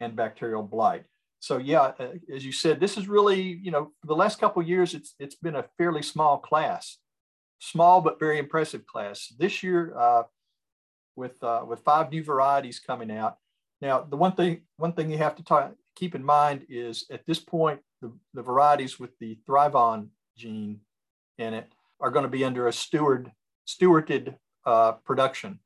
and 0.00 0.16
bacterial 0.16 0.62
blight. 0.62 1.04
So 1.40 1.58
yeah, 1.58 1.92
uh, 1.98 2.08
as 2.34 2.44
you 2.44 2.52
said, 2.52 2.80
this 2.80 2.96
is 2.96 3.06
really, 3.06 3.42
you 3.42 3.70
know, 3.70 3.92
the 4.04 4.16
last 4.16 4.40
couple 4.40 4.62
years, 4.62 4.94
it's 4.94 5.14
it's 5.18 5.34
been 5.34 5.56
a 5.56 5.66
fairly 5.76 6.02
small 6.02 6.38
class, 6.38 6.98
small 7.58 8.00
but 8.00 8.18
very 8.18 8.38
impressive 8.38 8.86
class. 8.86 9.32
This 9.38 9.62
year, 9.62 9.96
uh, 9.96 10.22
with 11.16 11.42
uh, 11.42 11.64
with 11.66 11.80
five 11.80 12.10
new 12.10 12.24
varieties 12.24 12.80
coming 12.80 13.10
out. 13.10 13.36
Now, 13.80 14.02
the 14.02 14.16
one 14.16 14.32
thing 14.32 14.62
one 14.76 14.92
thing 14.92 15.10
you 15.10 15.18
have 15.18 15.36
to 15.36 15.44
talk, 15.44 15.74
keep 15.94 16.14
in 16.14 16.24
mind 16.24 16.66
is 16.68 17.06
at 17.10 17.26
this 17.26 17.40
point, 17.40 17.80
the, 18.00 18.12
the 18.32 18.42
varieties 18.42 18.98
with 18.98 19.10
the 19.18 19.38
ThryvOn 19.48 20.08
gene 20.36 20.80
in 21.38 21.54
it 21.54 21.72
are 22.00 22.10
going 22.10 22.24
to 22.24 22.28
be 22.28 22.44
under 22.44 22.68
a 22.68 22.72
steward 22.72 23.30
stewarded 23.66 24.34
uh, 24.66 24.92
production 24.92 25.58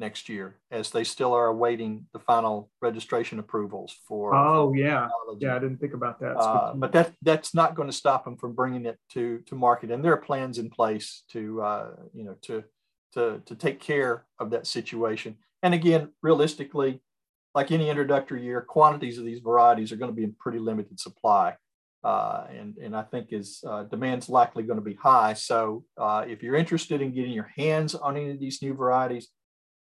next 0.00 0.28
year 0.28 0.56
as 0.70 0.90
they 0.90 1.04
still 1.04 1.32
are 1.32 1.46
awaiting 1.46 2.06
the 2.12 2.18
final 2.18 2.70
registration 2.80 3.38
approvals 3.38 3.94
for 4.08 4.34
oh 4.34 4.72
yeah 4.72 5.06
technology. 5.06 5.46
yeah 5.46 5.54
i 5.54 5.58
didn't 5.58 5.76
think 5.76 5.94
about 5.94 6.18
that 6.18 6.36
uh, 6.36 6.72
but 6.74 6.90
that 6.90 7.12
that's 7.22 7.54
not 7.54 7.74
going 7.76 7.88
to 7.88 7.92
stop 7.92 8.24
them 8.24 8.36
from 8.36 8.54
bringing 8.54 8.86
it 8.86 8.98
to 9.12 9.38
to 9.46 9.54
market 9.54 9.90
and 9.90 10.02
there 10.04 10.12
are 10.12 10.16
plans 10.16 10.58
in 10.58 10.70
place 10.70 11.22
to 11.30 11.60
uh, 11.62 11.90
you 12.12 12.24
know 12.24 12.34
to 12.40 12.64
to 13.12 13.40
to 13.44 13.54
take 13.54 13.78
care 13.78 14.26
of 14.38 14.50
that 14.50 14.66
situation 14.66 15.36
and 15.62 15.74
again 15.74 16.08
realistically 16.22 17.00
like 17.54 17.70
any 17.70 17.90
introductory 17.90 18.42
year 18.42 18.62
quantities 18.62 19.18
of 19.18 19.24
these 19.24 19.40
varieties 19.40 19.92
are 19.92 19.96
going 19.96 20.10
to 20.10 20.16
be 20.16 20.24
in 20.24 20.34
pretty 20.40 20.58
limited 20.58 20.98
supply 20.98 21.54
uh, 22.02 22.46
and, 22.50 22.76
and 22.78 22.96
I 22.96 23.02
think 23.02 23.28
is 23.30 23.62
uh, 23.66 23.84
demand's 23.84 24.28
likely 24.28 24.62
going 24.62 24.78
to 24.78 24.84
be 24.84 24.94
high. 24.94 25.34
So 25.34 25.84
uh, 25.98 26.24
if 26.26 26.42
you're 26.42 26.56
interested 26.56 27.02
in 27.02 27.12
getting 27.12 27.32
your 27.32 27.50
hands 27.56 27.94
on 27.94 28.16
any 28.16 28.30
of 28.30 28.40
these 28.40 28.62
new 28.62 28.74
varieties, 28.74 29.28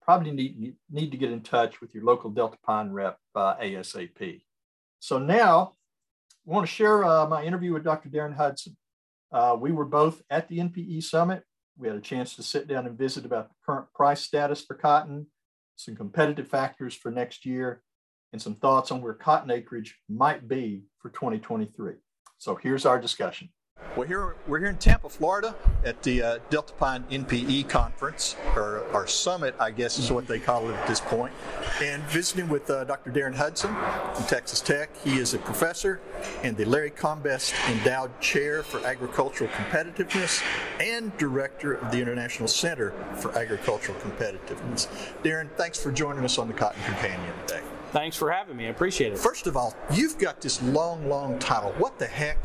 probably 0.05 0.33
need, 0.33 0.75
need 0.91 1.11
to 1.11 1.17
get 1.17 1.33
in 1.33 1.43
touch 1.43 1.81
with 1.81 1.95
your 1.95 2.05
local 2.05 2.31
Deltapine 2.31 2.93
rep 2.93 3.19
uh, 3.35 3.57
ASAP. 3.57 4.43
So 5.01 5.19
now 5.19 5.75
I 6.47 6.51
want 6.51 6.67
to 6.67 6.73
share 6.73 7.05
uh, 7.05 7.27
my 7.27 7.45
interview 7.45 7.73
with 7.73 7.85
Dr. 7.85 8.09
Darren 8.09 8.37
Hudson. 8.37 8.77
Uh, 9.33 9.57
we 9.59 9.73
were 9.73 9.85
both 9.85 10.23
at 10.31 10.49
the 10.49 10.59
NPE 10.59 11.03
Summit. 11.05 11.43
We 11.79 11.89
had 11.89 11.97
a 11.97 12.01
chance 12.01 12.37
to 12.37 12.43
sit 12.43 12.69
down 12.69 12.87
and 12.87 12.99
visit 12.99 13.25
about 13.25 13.49
the 13.49 13.55
current 13.65 13.87
price 13.95 14.21
status 14.21 14.63
for 14.63 14.75
cotton, 14.75 15.27
some 15.77 15.97
competitive 15.97 16.49
factors 16.49 16.95
for 16.95 17.11
next 17.11 17.47
year, 17.47 17.83
and 18.33 18.41
some 18.41 18.55
thoughts 18.55 18.91
on 18.91 19.01
where 19.01 19.15
cotton 19.15 19.51
acreage 19.51 19.97
might 20.09 20.49
be 20.49 20.85
for 20.99 21.11
2023. 21.11 21.95
So 22.39 22.57
here's 22.57 22.85
our 22.85 23.01
discussion. 23.01 23.49
Well, 23.95 24.09
here 24.09 24.37
we're 24.47 24.59
here 24.59 24.71
in 24.71 24.79
Tampa, 24.79 25.11
Florida, 25.11 25.55
at 25.85 26.03
the 26.03 26.23
uh, 26.23 26.39
Deltapine 26.49 27.05
NPE 27.11 27.69
conference, 27.69 28.37
or 28.57 28.87
our 28.95 29.07
summit, 29.07 29.55
I 29.61 29.71
guess 29.71 29.99
is 29.99 30.11
what 30.11 30.27
they 30.27 30.39
call 30.39 30.71
it 30.71 30.73
at 30.73 30.87
this 30.87 31.01
point, 31.01 31.35
and 31.83 32.03
visiting 32.05 32.49
with 32.49 32.71
uh, 32.71 32.85
Dr. 32.85 33.11
Darren 33.11 33.35
Hudson 33.35 33.75
from 34.15 34.25
Texas 34.25 34.63
Tech. 34.63 34.89
He 35.05 35.19
is 35.19 35.35
a 35.35 35.39
professor 35.39 36.01
and 36.43 36.57
the 36.57 36.65
Larry 36.65 36.89
Combest 36.89 37.53
Endowed 37.69 38.19
Chair 38.19 38.63
for 38.63 38.83
Agricultural 38.87 39.51
Competitiveness 39.51 40.43
and 40.81 41.15
director 41.19 41.75
of 41.75 41.93
the 41.93 42.01
International 42.01 42.49
Center 42.49 42.95
for 43.17 43.37
Agricultural 43.37 43.99
Competitiveness. 43.99 44.89
Darren, 45.23 45.51
thanks 45.59 45.79
for 45.79 45.93
joining 45.93 46.25
us 46.25 46.39
on 46.39 46.49
the 46.49 46.55
Cotton 46.55 46.83
Companion 46.85 47.35
today. 47.47 47.63
Thanks 47.93 48.17
for 48.17 48.31
having 48.33 48.57
me. 48.57 48.67
I 48.67 48.71
appreciate 48.71 49.13
it. 49.13 49.19
First 49.19 49.47
of 49.47 49.55
all, 49.55 49.77
you've 49.93 50.17
got 50.17 50.41
this 50.41 50.63
long, 50.63 51.11
long 51.11 51.39
title. 51.39 51.73
What 51.73 51.99
the 51.99 52.07
heck? 52.07 52.39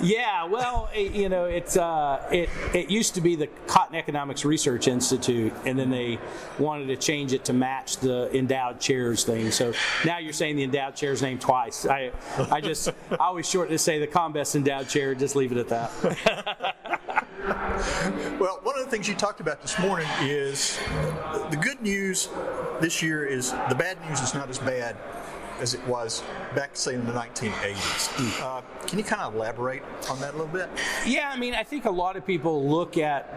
Yeah, 0.00 0.44
well, 0.44 0.88
it, 0.94 1.12
you 1.12 1.28
know, 1.28 1.46
it's 1.46 1.76
uh, 1.76 2.24
it 2.30 2.48
it 2.72 2.88
used 2.88 3.16
to 3.16 3.20
be 3.20 3.34
the 3.34 3.48
Cotton 3.66 3.96
Economics 3.96 4.44
Research 4.44 4.86
Institute, 4.86 5.52
and 5.66 5.76
then 5.76 5.90
they 5.90 6.20
wanted 6.60 6.86
to 6.86 6.96
change 6.96 7.32
it 7.32 7.44
to 7.46 7.52
match 7.52 7.96
the 7.96 8.30
endowed 8.36 8.80
chairs 8.80 9.24
thing. 9.24 9.50
So 9.50 9.72
now 10.04 10.18
you're 10.18 10.32
saying 10.32 10.54
the 10.54 10.62
endowed 10.62 10.94
chair's 10.94 11.20
name 11.20 11.40
twice. 11.40 11.84
I 11.84 12.12
I 12.50 12.60
just 12.60 12.90
I 13.10 13.16
always 13.16 13.50
shorten 13.50 13.72
to 13.72 13.78
say 13.78 13.98
the 13.98 14.06
Combest 14.06 14.54
endowed 14.54 14.88
chair. 14.88 15.16
Just 15.16 15.34
leave 15.34 15.50
it 15.50 15.58
at 15.58 15.68
that. 15.68 16.76
well, 18.38 18.60
one 18.62 18.78
of 18.78 18.84
the 18.84 18.90
things 18.90 19.08
you 19.08 19.14
talked 19.14 19.40
about 19.40 19.62
this 19.62 19.78
morning 19.78 20.06
is 20.20 20.78
the 21.50 21.58
good 21.60 21.80
news 21.80 22.28
this 22.80 23.02
year 23.02 23.24
is 23.24 23.52
the 23.68 23.74
bad 23.74 23.98
news 24.08 24.20
is 24.20 24.34
not 24.34 24.48
as 24.48 24.58
bad 24.58 24.96
as 25.60 25.74
it 25.74 25.86
was 25.86 26.22
back, 26.54 26.70
say, 26.74 26.94
in 26.94 27.04
the 27.06 27.12
1980s. 27.12 28.08
Hmm. 28.12 28.42
Uh, 28.42 28.86
can 28.86 28.98
you 28.98 29.04
kind 29.04 29.22
of 29.22 29.34
elaborate 29.34 29.82
on 30.08 30.18
that 30.20 30.34
a 30.34 30.36
little 30.36 30.52
bit? 30.52 30.70
Yeah, 31.06 31.30
I 31.30 31.36
mean, 31.36 31.54
I 31.54 31.62
think 31.62 31.84
a 31.84 31.90
lot 31.90 32.16
of 32.16 32.26
people 32.26 32.66
look 32.68 32.96
at 32.96 33.28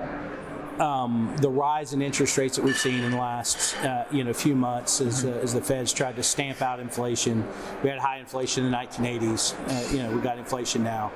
um, 0.80 1.36
the 1.40 1.50
rise 1.50 1.94
in 1.94 2.02
interest 2.02 2.38
rates 2.38 2.56
that 2.56 2.66
we've 2.66 2.78
seen 2.78 3.04
in 3.04 3.12
the 3.12 3.18
last 3.18 3.76
uh, 3.84 4.06
you 4.12 4.24
know 4.24 4.34
few 4.34 4.56
months 4.56 5.02
as, 5.02 5.24
uh, 5.24 5.30
as 5.44 5.54
the 5.54 5.62
Feds 5.62 5.94
tried 5.94 6.16
to 6.16 6.24
stamp 6.24 6.62
out 6.62 6.80
inflation. 6.80 7.46
We 7.84 7.90
had 7.90 8.00
high 8.00 8.18
inflation 8.18 8.66
in 8.66 8.72
the 8.72 8.78
1980s. 8.78 9.54
Uh, 9.70 9.94
you 9.94 10.02
know, 10.02 10.16
we 10.16 10.22
got 10.22 10.38
inflation 10.38 10.84
now. 10.84 11.12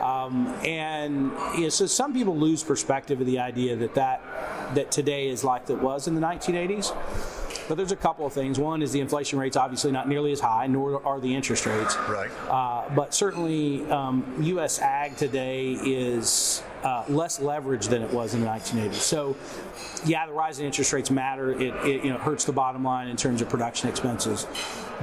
Um, 0.00 0.46
and 0.64 1.32
you 1.56 1.62
know, 1.62 1.68
so 1.68 1.86
some 1.86 2.12
people 2.12 2.36
lose 2.36 2.62
perspective 2.62 3.20
of 3.20 3.26
the 3.26 3.40
idea 3.40 3.74
that, 3.76 3.94
that 3.94 4.22
that 4.74 4.90
today 4.90 5.28
is 5.28 5.42
like 5.42 5.68
it 5.70 5.80
was 5.80 6.06
in 6.06 6.14
the 6.14 6.20
1980s. 6.20 6.92
But 7.68 7.76
there's 7.76 7.92
a 7.92 7.96
couple 7.96 8.26
of 8.26 8.32
things. 8.32 8.58
One 8.58 8.82
is 8.82 8.92
the 8.92 9.00
inflation 9.00 9.38
rate's 9.38 9.56
obviously 9.56 9.92
not 9.92 10.08
nearly 10.08 10.32
as 10.32 10.40
high, 10.40 10.66
nor 10.66 11.04
are 11.06 11.20
the 11.20 11.34
interest 11.34 11.66
rates. 11.66 11.96
Right. 12.08 12.30
Uh, 12.48 12.88
but 12.94 13.12
certainly, 13.12 13.88
um, 13.90 14.24
U.S. 14.40 14.80
ag 14.80 15.16
today 15.16 15.72
is 15.72 16.62
uh, 16.84 17.04
less 17.08 17.40
leverage 17.40 17.88
than 17.88 18.02
it 18.02 18.12
was 18.12 18.34
in 18.34 18.40
the 18.40 18.46
1980s. 18.46 18.94
So, 18.94 19.36
yeah, 20.04 20.26
the 20.26 20.32
rise 20.32 20.60
in 20.60 20.66
interest 20.66 20.92
rates 20.92 21.10
matter. 21.10 21.50
It, 21.52 21.74
it 21.84 22.04
you 22.04 22.10
know 22.10 22.18
hurts 22.18 22.44
the 22.44 22.52
bottom 22.52 22.84
line 22.84 23.08
in 23.08 23.16
terms 23.16 23.42
of 23.42 23.48
production 23.48 23.88
expenses 23.88 24.46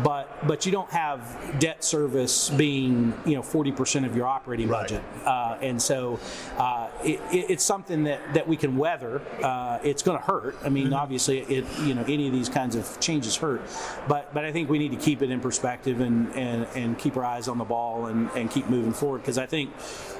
but 0.02 0.48
but 0.48 0.66
you 0.66 0.72
don't 0.72 0.90
have 0.90 1.60
debt 1.60 1.84
service 1.84 2.50
being 2.50 3.14
you 3.26 3.36
know 3.36 3.42
40% 3.42 4.06
of 4.06 4.16
your 4.16 4.26
operating 4.26 4.68
budget, 4.68 5.04
uh, 5.26 5.58
and 5.62 5.82
so 5.82 6.20
uh, 6.58 6.90
it, 7.04 7.20
it's 7.32 7.64
something 7.64 8.04
that, 8.06 8.34
that 8.34 8.48
we 8.48 8.58
can 8.58 8.78
weather. 8.78 9.22
Uh, 9.42 9.80
it's 9.84 10.02
going 10.02 10.18
to 10.18 10.24
hurt. 10.24 10.58
I 10.64 10.70
mean, 10.70 10.86
mm-hmm. 10.86 10.94
obviously, 10.94 11.40
it 11.42 11.66
you 11.82 11.94
know 11.94 12.04
any 12.04 12.28
of 12.28 12.34
these 12.34 12.50
kinds 12.50 12.76
of 12.76 13.00
changes 13.00 13.36
hurt, 13.36 13.62
but 14.08 14.34
but 14.34 14.46
I 14.46 14.52
think 14.52 14.70
we 14.70 14.80
need 14.80 14.92
to 14.92 14.98
keep 14.98 15.22
it 15.22 15.30
in 15.30 15.40
perspective 15.40 16.00
and 16.00 16.34
and, 16.36 16.68
and 16.76 16.98
keep 16.98 17.18
our 17.18 17.26
eyes 17.26 17.48
on 17.48 17.58
the 17.58 17.64
ball 17.64 18.08
and, 18.08 18.30
and 18.32 18.50
keep 18.50 18.68
moving 18.70 18.94
forward 18.94 19.20
because 19.20 19.38
I 19.38 19.46
think 19.46 19.72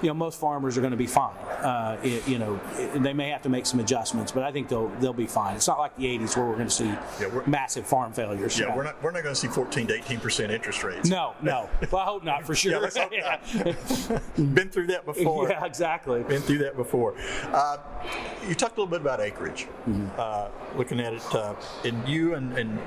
you 0.02 0.08
know 0.08 0.14
most 0.14 0.40
farmers 0.40 0.78
are 0.78 0.82
going 0.82 0.92
to 0.92 0.98
be 0.98 1.08
fine. 1.08 1.36
Uh, 1.36 1.98
it, 2.04 2.28
you 2.28 2.38
know, 2.38 2.60
it, 2.78 3.02
they 3.02 3.14
may 3.14 3.30
have 3.30 3.42
to 3.44 3.50
make 3.50 3.66
some 3.66 3.80
adjustments, 3.80 4.32
but 4.32 4.44
I 4.44 4.52
think 4.52 4.70
they'll 4.70 4.90
they'll 5.00 5.14
be 5.14 5.28
fine. 5.28 5.56
It's 5.56 5.68
not 5.68 5.80
like 5.80 5.96
the 5.98 6.06
80s 6.06 6.36
where 6.38 6.46
we're 6.46 6.56
going 6.56 6.68
to 6.68 6.74
see 6.74 6.86
yeah, 7.20 7.42
massive 7.48 7.88
farm 7.88 8.14
failures. 8.14 8.60
Yeah, 8.60 8.76
we're 8.76 8.84
not 8.84 9.02
we're 9.02 9.12
not 9.12 9.24
going 9.24 9.36
to 9.36 9.40
see 9.40 9.48
14 9.64 9.88
to 9.88 9.94
18 9.94 10.20
percent 10.20 10.52
interest 10.52 10.84
rates. 10.84 11.10
No, 11.10 11.36
no. 11.42 11.70
Well, 11.90 12.02
I 12.02 12.06
hope 12.06 12.24
not 12.24 12.46
for 12.46 12.54
sure. 12.64 12.90
yeah, 13.12 13.38
Been 14.36 14.70
through 14.70 14.88
that 14.88 15.06
before. 15.06 15.50
Yeah, 15.50 15.66
exactly. 15.66 16.22
Been 16.24 16.42
through 16.42 16.58
that 16.60 16.76
before. 16.76 17.16
Uh, 17.46 17.78
you 18.46 18.56
talked 18.56 18.78
a 18.78 18.82
little 18.82 18.92
bit 18.92 19.00
about 19.00 19.22
acreage. 19.22 19.68
Mm-hmm. 19.88 20.08
Uh, 20.18 20.50
looking 20.76 21.00
at 21.00 21.14
it, 21.14 21.24
uh, 21.34 21.56
and 21.86 22.08
you 22.08 22.36
and, 22.36 22.58
and 22.58 22.78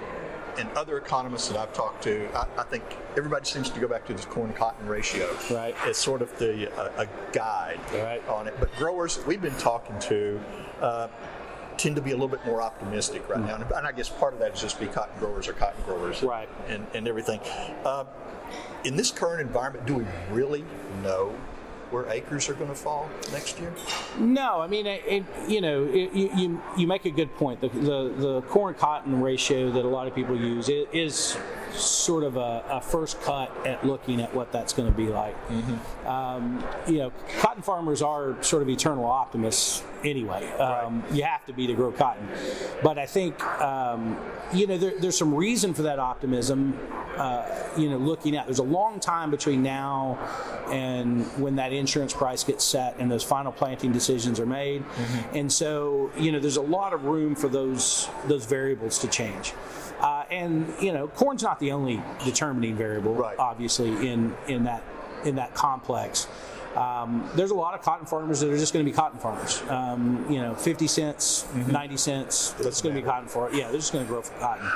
and 0.59 0.71
other 0.77 0.99
economists 0.99 1.49
that 1.49 1.59
I've 1.59 1.73
talked 1.75 2.03
to, 2.05 2.29
I, 2.35 2.47
I, 2.59 2.63
think 2.63 2.83
everybody 3.17 3.45
seems 3.45 3.69
to 3.69 3.79
go 3.79 3.87
back 3.87 4.07
to 4.07 4.15
this 4.15 4.25
corn 4.25 4.55
cotton 4.55 4.87
ratio. 4.87 5.29
Right. 5.51 5.75
It's 5.85 5.99
sort 5.99 6.23
of 6.23 6.37
the 6.39 6.71
a, 6.79 7.03
a 7.03 7.09
guide 7.33 7.79
right. 7.93 8.27
on 8.27 8.49
it. 8.49 8.55
But 8.59 8.75
growers 8.77 9.19
we've 9.27 9.43
been 9.43 9.57
talking 9.57 9.99
to, 10.01 10.41
uh, 10.81 11.09
tend 11.79 11.97
to 11.97 12.03
be 12.03 12.11
a 12.11 12.15
little 12.15 12.29
bit 12.29 12.45
more 12.45 12.63
optimistic 12.63 13.29
right 13.29 13.41
now. 13.41 13.57
And 13.57 13.87
I 13.87 13.93
guess 13.93 14.09
part 14.09 14.33
of 14.33 14.41
that 14.41 14.55
is 14.55 14.61
just 14.61 14.81
be 14.81 14.87
cotton 14.87 15.19
growers 15.19 15.49
or 15.49 15.53
cotton 15.53 15.83
growers 15.85 16.23
right. 16.23 16.49
and, 16.69 16.87
and 16.95 17.07
everything. 17.07 17.41
Uh, 17.85 18.05
in 18.85 18.97
this 18.97 19.11
current 19.11 19.41
environment, 19.41 19.87
do 19.87 19.95
we 19.95 20.07
really 20.31 20.65
know 21.03 21.35
where 21.91 22.09
acres 22.11 22.49
are 22.49 22.55
going 22.55 22.69
to 22.69 22.75
fall 22.75 23.09
next 23.33 23.61
year? 23.61 23.73
No, 24.19 24.61
I 24.61 24.67
mean, 24.67 24.87
it, 24.87 25.03
it, 25.07 25.25
you 25.49 25.61
know, 25.61 25.85
it, 25.85 26.13
you, 26.13 26.61
you 26.77 26.87
make 26.87 27.05
a 27.05 27.11
good 27.11 27.35
point. 27.37 27.61
The, 27.61 27.69
the, 27.69 28.15
the 28.17 28.43
corn 28.49 28.75
cotton 28.75 29.23
ratio 29.23 29.71
that 29.71 29.85
a 29.85 29.89
lot 29.89 30.07
of 30.07 30.15
people 30.15 30.37
use 30.37 30.69
is 30.69 31.37
sort 31.73 32.25
of 32.25 32.37
a, 32.37 32.65
a, 32.71 32.81
first 32.81 33.21
cut 33.23 33.55
at 33.67 33.85
looking 33.85 34.21
at 34.21 34.35
what 34.35 34.53
that's 34.53 34.73
going 34.73 34.91
to 34.91 34.97
be 34.97 35.09
like. 35.09 35.35
Mm-hmm. 35.49 36.07
Um, 36.07 36.65
you 36.87 36.99
know, 36.99 37.13
cotton 37.41 37.63
farmers 37.63 38.03
are 38.03 38.43
sort 38.43 38.63
of 38.63 38.69
eternal 38.69 39.05
optimists 39.05 39.83
anyway. 40.05 40.51
Um, 40.53 41.03
right. 41.03 41.13
You 41.13 41.23
have 41.25 41.45
to 41.47 41.53
be 41.53 41.67
to 41.67 41.75
grow 41.75 41.93
cotton. 41.93 42.29
But 42.83 42.99
I 42.99 43.07
think, 43.07 43.43
um, 43.61 44.19
you 44.53 44.67
know, 44.67 44.79
there, 44.79 44.93
there's 44.99 45.19
some 45.19 45.35
reason 45.35 45.75
for 45.75 45.83
that 45.83 45.99
optimism. 45.99 46.79
Uh, 47.17 47.47
you 47.79 47.89
know, 47.89 47.97
looking 47.97 48.37
at 48.37 48.47
there's 48.47 48.59
a 48.59 48.63
long 48.63 49.01
time 49.01 49.31
between 49.31 49.63
now 49.63 50.19
and 50.69 51.25
when 51.41 51.57
that 51.57 51.73
insurance 51.73 52.13
price 52.13 52.45
gets 52.45 52.63
set 52.63 52.95
and 52.99 53.11
those 53.11 53.25
final 53.25 53.51
planting 53.51 53.91
decisions 53.91 54.39
are 54.39 54.47
made. 54.47 54.83
Mm-hmm. 54.83 55.37
And 55.37 55.53
so, 55.53 56.11
you 56.19 56.31
know, 56.31 56.39
there's 56.39 56.59
a 56.59 56.63
lot 56.63 56.93
of 56.93 57.05
room 57.05 57.35
for 57.35 57.49
those 57.49 58.09
those 58.27 58.45
variables 58.45 58.99
to 58.99 59.09
change. 59.09 59.55
Uh, 60.01 60.25
and 60.31 60.73
you 60.81 60.93
know, 60.93 61.09
corn's 61.09 61.43
not 61.43 61.59
the 61.59 61.73
only 61.73 62.03
determining 62.25 62.77
variable, 62.77 63.15
Right. 63.15 63.39
obviously 63.39 63.89
in 64.09 64.35
in 64.47 64.65
that 64.65 64.83
in 65.25 65.37
that 65.37 65.55
complex. 65.55 66.29
Um, 66.77 67.29
there's 67.35 67.53
a 67.53 67.55
lot 67.55 67.73
of 67.73 67.81
cotton 67.81 68.05
farmers 68.05 68.41
that 68.41 68.51
are 68.53 68.59
just 68.59 68.75
going 68.75 68.85
to 68.85 68.91
be 68.91 68.95
cotton 68.95 69.19
farmers. 69.19 69.63
Um, 69.71 70.27
you 70.29 70.43
know, 70.43 70.55
50 70.55 70.87
cents, 70.87 71.47
90 71.55 71.97
cents, 71.97 72.55
it's 72.61 72.83
going 72.83 72.95
to 72.95 73.01
be 73.01 73.07
cotton 73.07 73.27
for 73.29 73.51
yeah, 73.55 73.69
they're 73.69 73.79
just 73.79 73.95
going 73.95 74.05
to 74.05 74.13
grow 74.13 74.21
for 74.21 74.39
cotton. 74.39 74.67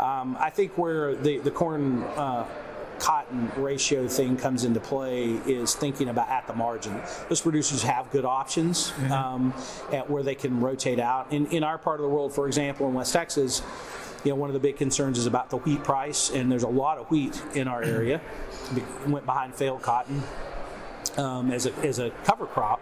Um, 0.00 0.36
I 0.40 0.50
think 0.50 0.76
where 0.76 1.14
the 1.14 1.38
the 1.38 1.52
corn 1.52 2.02
uh, 2.16 2.44
cotton 2.98 3.52
ratio 3.56 4.08
thing 4.08 4.36
comes 4.36 4.64
into 4.64 4.80
play 4.80 5.26
is 5.46 5.76
thinking 5.76 6.08
about 6.08 6.28
at 6.28 6.48
the 6.48 6.54
margin. 6.54 7.00
Those 7.28 7.40
producers 7.40 7.84
have 7.84 8.10
good 8.10 8.24
options 8.24 8.92
um, 9.12 9.54
at 9.92 10.10
where 10.10 10.24
they 10.24 10.34
can 10.34 10.60
rotate 10.60 10.98
out. 10.98 11.32
In 11.32 11.46
in 11.46 11.62
our 11.62 11.78
part 11.78 12.00
of 12.00 12.02
the 12.02 12.08
world, 12.12 12.32
for 12.34 12.48
example, 12.48 12.88
in 12.88 12.94
West 12.94 13.12
Texas. 13.12 13.62
You 14.24 14.30
know, 14.30 14.36
one 14.36 14.50
of 14.50 14.54
the 14.54 14.60
big 14.60 14.76
concerns 14.76 15.16
is 15.18 15.26
about 15.26 15.50
the 15.50 15.58
wheat 15.58 15.84
price, 15.84 16.30
and 16.30 16.50
there's 16.50 16.64
a 16.64 16.68
lot 16.68 16.98
of 16.98 17.08
wheat 17.10 17.40
in 17.54 17.68
our 17.68 17.82
area. 17.82 18.20
Went 19.06 19.24
behind 19.26 19.54
failed 19.54 19.82
cotton 19.82 20.22
um, 21.16 21.50
as, 21.52 21.66
a, 21.66 21.72
as 21.84 21.98
a 21.98 22.10
cover 22.24 22.46
crop, 22.46 22.80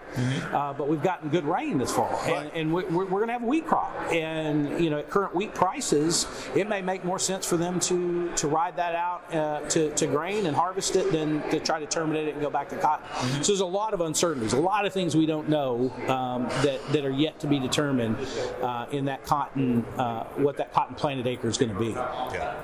uh, 0.52 0.72
but 0.72 0.88
we've 0.88 1.02
gotten 1.02 1.28
good 1.28 1.44
rain 1.44 1.78
this 1.78 1.92
fall, 1.92 2.10
Right. 2.10 2.46
and, 2.46 2.50
and 2.52 2.72
we- 2.72 2.84
we're, 2.84 3.04
we're 3.04 3.20
going 3.20 3.28
to 3.28 3.32
have 3.34 3.42
a 3.42 3.46
wheat 3.46 3.66
crop. 3.66 3.94
And 4.12 4.82
you 4.82 4.90
know, 4.90 4.98
at 4.98 5.10
current 5.10 5.34
wheat 5.34 5.54
prices, 5.54 6.26
it 6.54 6.68
may 6.68 6.80
make 6.82 7.04
more 7.04 7.18
sense 7.18 7.44
for 7.46 7.56
them 7.56 7.78
to 7.80 8.30
to 8.36 8.48
ride 8.48 8.76
that 8.76 8.94
out 8.94 9.34
uh, 9.34 9.60
to, 9.68 9.90
to 9.94 10.06
grain 10.06 10.46
and 10.46 10.56
harvest 10.56 10.96
it 10.96 11.12
than 11.12 11.42
to 11.50 11.60
try 11.60 11.78
to 11.80 11.86
terminate 11.86 12.28
it 12.28 12.32
and 12.34 12.40
go 12.42 12.50
back 12.50 12.68
to 12.70 12.76
cotton. 12.76 13.06
So 13.44 13.52
there's 13.52 13.60
a 13.60 13.66
lot 13.66 13.92
of 13.94 14.00
uncertainties, 14.00 14.52
a 14.52 14.60
lot 14.60 14.86
of 14.86 14.92
things 14.92 15.14
we 15.16 15.26
don't 15.26 15.48
know 15.48 15.92
um, 16.08 16.44
that 16.64 16.80
that 16.92 17.04
are 17.04 17.10
yet 17.10 17.38
to 17.40 17.46
be 17.46 17.58
determined 17.58 18.16
uh, 18.62 18.86
in 18.92 19.04
that 19.06 19.24
cotton, 19.24 19.84
uh, 19.98 20.24
what 20.36 20.56
that 20.56 20.72
cotton 20.72 20.94
planted 20.94 21.26
acre 21.26 21.48
is 21.48 21.58
going 21.58 21.72
to 21.72 21.78
be. 21.78 21.90
Yeah. 21.90 22.54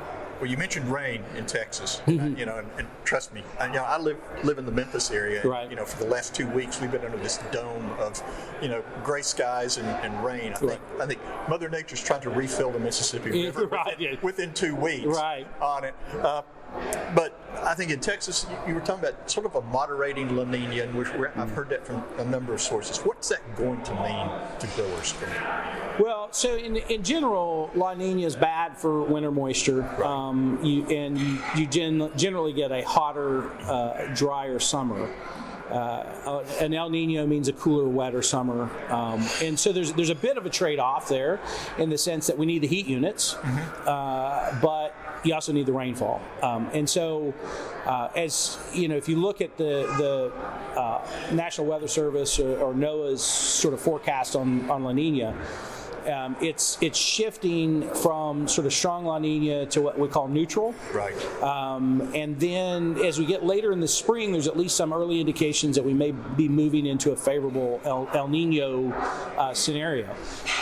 Well, 0.42 0.50
you 0.50 0.56
mentioned 0.56 0.88
rain 0.90 1.22
in 1.36 1.46
Texas, 1.46 2.02
Mm-hmm. 2.06 2.36
you 2.36 2.46
know, 2.46 2.58
and, 2.58 2.68
and 2.76 2.88
trust 3.04 3.32
me, 3.32 3.44
I, 3.60 3.66
you 3.68 3.74
know, 3.74 3.84
I 3.84 3.96
live 3.96 4.16
live 4.42 4.58
in 4.58 4.66
the 4.66 4.72
Memphis 4.72 5.12
area. 5.12 5.40
and, 5.40 5.48
Right. 5.48 5.70
You 5.70 5.76
know, 5.76 5.84
for 5.84 6.02
the 6.02 6.10
last 6.10 6.34
two 6.34 6.48
weeks, 6.48 6.80
we've 6.80 6.90
been 6.90 7.04
under 7.04 7.16
this 7.18 7.38
dome 7.52 7.88
of, 8.00 8.20
you 8.60 8.66
know, 8.66 8.82
gray 9.04 9.22
skies 9.22 9.76
and, 9.78 9.86
and 9.86 10.24
rain. 10.24 10.52
I 10.52 10.56
think 10.56 10.80
I 11.00 11.06
think 11.06 11.20
Mother 11.48 11.68
Nature's 11.68 12.02
trying 12.02 12.22
to 12.22 12.30
refill 12.30 12.72
the 12.72 12.80
Mississippi 12.80 13.30
River 13.44 13.68
right, 13.68 13.96
within, 13.96 14.18
within 14.20 14.52
two 14.52 14.74
weeks. 14.74 15.06
Right. 15.06 15.46
On 15.62 15.84
it. 15.84 15.94
Uh, 16.20 16.42
but 17.14 17.38
I 17.62 17.74
think 17.74 17.92
in 17.92 18.00
Texas, 18.00 18.44
you- 18.66 18.74
were 18.74 18.80
talking 18.80 19.04
about 19.04 19.30
sort 19.30 19.46
of 19.46 19.54
a 19.54 19.60
moderating 19.62 20.34
La 20.34 20.42
Nina, 20.42 20.82
and 20.82 20.98
I've 21.36 21.50
heard 21.50 21.68
that 21.68 21.86
from 21.86 22.02
a 22.18 22.24
number 22.24 22.52
of 22.52 22.60
sources. 22.60 22.98
What's 22.98 23.28
that 23.28 23.42
going 23.56 23.80
to 23.84 23.92
mean 23.94 24.28
to 24.58 24.66
growers? 24.74 25.14
So 26.32 26.56
in, 26.56 26.76
in 26.76 27.02
general, 27.02 27.70
La 27.74 27.92
Nina 27.92 28.26
is 28.26 28.36
bad 28.36 28.78
for 28.78 29.02
winter 29.02 29.30
moisture, 29.30 29.84
um, 30.02 30.58
you, 30.64 30.86
and 30.86 31.18
you, 31.18 31.38
you 31.56 31.66
gen, 31.66 32.10
generally 32.16 32.54
get 32.54 32.72
a 32.72 32.82
hotter, 32.82 33.50
uh, 33.70 34.14
drier 34.14 34.58
summer. 34.58 35.10
Uh, 35.70 36.42
an 36.60 36.72
El 36.72 36.88
Nino 36.88 37.26
means 37.26 37.48
a 37.48 37.52
cooler, 37.52 37.86
wetter 37.86 38.22
summer, 38.22 38.70
um, 38.90 39.26
and 39.42 39.58
so 39.58 39.72
there's 39.72 39.92
there's 39.94 40.10
a 40.10 40.14
bit 40.14 40.36
of 40.36 40.44
a 40.44 40.50
trade-off 40.50 41.08
there, 41.08 41.40
in 41.78 41.88
the 41.88 41.96
sense 41.96 42.26
that 42.26 42.36
we 42.36 42.44
need 42.44 42.58
the 42.58 42.66
heat 42.66 42.86
units, 42.86 43.34
uh, 43.34 44.58
but 44.60 44.94
you 45.24 45.32
also 45.32 45.52
need 45.52 45.64
the 45.64 45.72
rainfall. 45.72 46.20
Um, 46.42 46.68
and 46.74 46.88
so, 46.88 47.32
uh, 47.86 48.08
as 48.14 48.58
you 48.74 48.86
know, 48.88 48.96
if 48.96 49.08
you 49.08 49.16
look 49.16 49.40
at 49.40 49.56
the 49.56 49.86
the 49.96 50.78
uh, 50.78 51.06
National 51.32 51.66
Weather 51.66 51.88
Service 51.88 52.38
or, 52.38 52.58
or 52.58 52.74
NOAA's 52.74 53.22
sort 53.22 53.72
of 53.72 53.80
forecast 53.80 54.36
on 54.36 54.70
on 54.70 54.84
La 54.84 54.92
Nina, 54.92 55.34
um, 56.08 56.36
it's 56.40 56.78
it's 56.80 56.98
shifting 56.98 57.88
from 57.94 58.48
sort 58.48 58.66
of 58.66 58.72
strong 58.72 59.04
La 59.04 59.18
Nina 59.18 59.66
to 59.66 59.80
what 59.80 59.98
we 59.98 60.08
call 60.08 60.28
neutral. 60.28 60.74
Right. 60.92 61.14
Um, 61.42 62.10
and 62.14 62.38
then 62.38 62.98
as 62.98 63.18
we 63.18 63.26
get 63.26 63.44
later 63.44 63.72
in 63.72 63.80
the 63.80 63.88
spring, 63.88 64.32
there's 64.32 64.48
at 64.48 64.56
least 64.56 64.76
some 64.76 64.92
early 64.92 65.20
indications 65.20 65.76
that 65.76 65.84
we 65.84 65.94
may 65.94 66.12
be 66.12 66.48
moving 66.48 66.86
into 66.86 67.12
a 67.12 67.16
favorable 67.16 67.80
El, 67.84 68.08
El 68.14 68.28
Nino 68.28 68.92
uh, 69.38 69.54
scenario. 69.54 70.08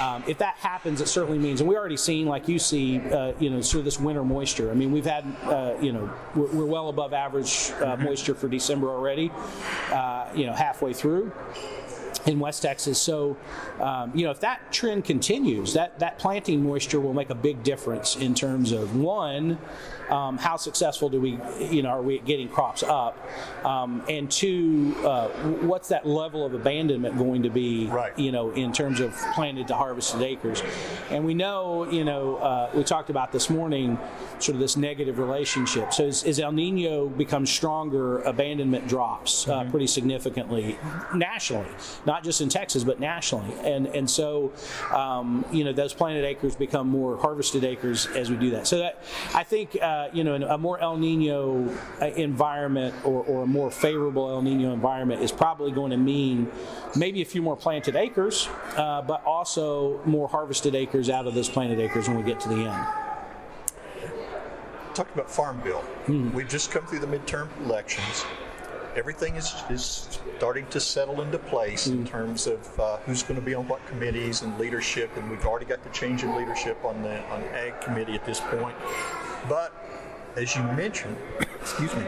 Um, 0.00 0.24
if 0.26 0.38
that 0.38 0.56
happens, 0.56 1.00
it 1.00 1.08
certainly 1.08 1.38
means, 1.38 1.60
and 1.60 1.68
we 1.68 1.76
already 1.76 1.96
seen, 1.96 2.26
like 2.26 2.48
you 2.48 2.58
see, 2.58 3.00
uh, 3.00 3.32
you 3.38 3.50
know, 3.50 3.60
sort 3.60 3.80
of 3.80 3.84
this 3.84 4.00
winter 4.00 4.24
moisture. 4.24 4.70
I 4.70 4.74
mean, 4.74 4.92
we've 4.92 5.06
had, 5.06 5.24
uh, 5.44 5.74
you 5.80 5.92
know, 5.92 6.10
we're, 6.34 6.48
we're 6.48 6.66
well 6.66 6.88
above 6.88 7.12
average 7.12 7.72
uh, 7.80 7.96
moisture 7.96 8.34
for 8.34 8.48
December 8.48 8.88
already. 8.88 9.30
Uh, 9.90 10.28
you 10.34 10.46
know, 10.46 10.52
halfway 10.52 10.92
through 10.92 11.32
in 12.26 12.38
West 12.38 12.62
Texas. 12.62 13.00
So, 13.00 13.36
um, 13.80 14.12
you 14.14 14.24
know, 14.24 14.30
if 14.30 14.40
that 14.40 14.72
trend 14.72 15.04
continues, 15.04 15.72
that 15.74 15.98
that 15.98 16.18
planting 16.18 16.62
moisture 16.62 17.00
will 17.00 17.14
make 17.14 17.30
a 17.30 17.34
big 17.34 17.62
difference 17.62 18.16
in 18.16 18.34
terms 18.34 18.72
of 18.72 18.96
one, 18.96 19.58
um, 20.10 20.38
how 20.38 20.56
successful 20.56 21.08
do 21.08 21.20
we, 21.20 21.38
you 21.60 21.82
know, 21.82 21.90
are 21.90 22.02
we 22.02 22.18
getting 22.20 22.48
crops 22.48 22.82
up, 22.82 23.16
um, 23.64 24.02
and 24.08 24.30
two, 24.30 24.94
uh, 25.04 25.28
what's 25.62 25.88
that 25.88 26.06
level 26.06 26.44
of 26.44 26.54
abandonment 26.54 27.16
going 27.18 27.42
to 27.42 27.50
be, 27.50 27.86
Right. 27.86 28.16
you 28.18 28.32
know, 28.32 28.50
in 28.50 28.72
terms 28.72 29.00
of 29.00 29.14
planted 29.34 29.68
to 29.68 29.74
harvested 29.74 30.22
acres, 30.22 30.62
and 31.10 31.24
we 31.24 31.34
know, 31.34 31.88
you 31.90 32.04
know, 32.04 32.36
uh, 32.36 32.70
we 32.74 32.82
talked 32.84 33.10
about 33.10 33.32
this 33.32 33.48
morning, 33.50 33.98
sort 34.38 34.54
of 34.54 34.60
this 34.60 34.76
negative 34.76 35.18
relationship. 35.18 35.92
So 35.92 36.06
as, 36.06 36.24
as 36.24 36.38
El 36.40 36.52
Nino 36.52 37.08
becomes 37.08 37.50
stronger, 37.50 38.20
abandonment 38.22 38.88
drops 38.88 39.46
uh, 39.48 39.64
pretty 39.70 39.86
significantly 39.86 40.78
nationally, 41.14 41.68
not 42.06 42.24
just 42.24 42.40
in 42.40 42.48
Texas 42.48 42.84
but 42.84 42.98
nationally, 43.00 43.52
and 43.64 43.86
and 43.88 44.08
so 44.08 44.52
um, 44.92 45.44
you 45.52 45.64
know 45.64 45.72
those 45.72 45.92
planted 45.92 46.24
acres 46.24 46.56
become 46.56 46.88
more 46.88 47.16
harvested 47.18 47.64
acres 47.64 48.06
as 48.16 48.30
we 48.30 48.36
do 48.36 48.50
that. 48.50 48.66
So 48.66 48.78
that 48.78 49.02
I 49.34 49.44
think 49.44 49.76
uh, 49.80 49.99
you 50.12 50.24
know 50.24 50.34
a 50.34 50.58
more 50.58 50.78
El 50.80 50.96
Nino 50.96 51.68
uh, 52.00 52.06
environment 52.06 52.94
or, 53.04 53.22
or 53.24 53.42
a 53.44 53.46
more 53.46 53.70
favorable 53.70 54.28
El 54.30 54.42
Nino 54.42 54.72
environment 54.72 55.22
is 55.22 55.32
probably 55.32 55.72
going 55.72 55.90
to 55.90 55.96
mean 55.96 56.50
maybe 56.96 57.22
a 57.22 57.24
few 57.24 57.42
more 57.42 57.56
planted 57.56 57.96
acres, 57.96 58.48
uh, 58.76 59.02
but 59.02 59.24
also 59.24 60.00
more 60.04 60.28
harvested 60.28 60.74
acres 60.74 61.08
out 61.10 61.26
of 61.26 61.34
those 61.34 61.48
planted 61.48 61.80
acres 61.80 62.08
when 62.08 62.16
we 62.16 62.22
get 62.22 62.40
to 62.40 62.48
the 62.48 62.56
end. 62.56 62.86
talked 64.94 65.14
about 65.14 65.30
Farm 65.30 65.60
Bill. 65.62 65.82
We've 66.32 66.48
just 66.48 66.70
come 66.70 66.86
through 66.86 67.00
the 67.00 67.06
midterm 67.06 67.48
elections. 67.64 68.24
Everything 68.96 69.36
is, 69.36 69.54
is 69.70 70.18
starting 70.38 70.66
to 70.66 70.80
settle 70.80 71.20
into 71.20 71.38
place 71.38 71.86
in 71.86 72.04
terms 72.04 72.48
of 72.48 72.80
uh, 72.80 72.96
who's 73.06 73.22
going 73.22 73.38
to 73.38 73.44
be 73.44 73.54
on 73.54 73.68
what 73.68 73.86
committees 73.86 74.42
and 74.42 74.58
leadership, 74.58 75.10
and 75.16 75.30
we've 75.30 75.44
already 75.44 75.64
got 75.64 75.84
the 75.84 75.90
change 75.90 76.24
in 76.24 76.34
leadership 76.34 76.76
on 76.84 77.00
the 77.02 77.22
on 77.30 77.42
Ag 77.54 77.80
Committee 77.80 78.14
at 78.14 78.24
this 78.26 78.40
point. 78.40 78.74
But 79.48 79.72
as 80.36 80.54
you 80.56 80.62
mentioned, 80.62 81.16
excuse 81.60 81.94
me, 81.96 82.04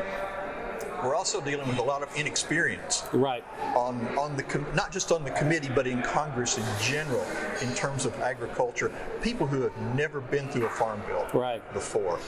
we're 1.03 1.17
also 1.17 1.41
dealing 1.41 1.67
with 1.67 1.79
a 1.79 1.83
lot 1.83 2.03
of 2.03 2.15
inexperience 2.17 3.03
Right. 3.13 3.45
on 3.75 4.07
on 4.17 4.37
the 4.37 4.45
com- 4.45 4.67
not 4.75 4.93
just 4.93 5.11
on 5.11 5.25
the 5.25 5.31
committee 5.33 5.71
but 5.75 5.85
in 5.87 6.01
Congress 6.03 6.59
in 6.59 6.65
general 6.81 7.25
in 7.61 7.75
terms 7.75 8.05
of 8.07 8.15
agriculture 8.21 8.93
people 9.21 9.47
who 9.49 9.63
have 9.63 9.77
never 9.97 10.21
been 10.21 10.49
through 10.49 10.67
a 10.67 10.71
farm 10.71 11.03
bill 11.09 11.27
Right. 11.35 11.61
before 11.73 12.19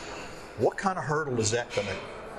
what 0.58 0.76
kind 0.76 0.98
of 0.98 1.04
hurdle 1.04 1.38
is 1.38 1.52
that 1.52 1.70
going 1.72 1.86
to 1.86 1.94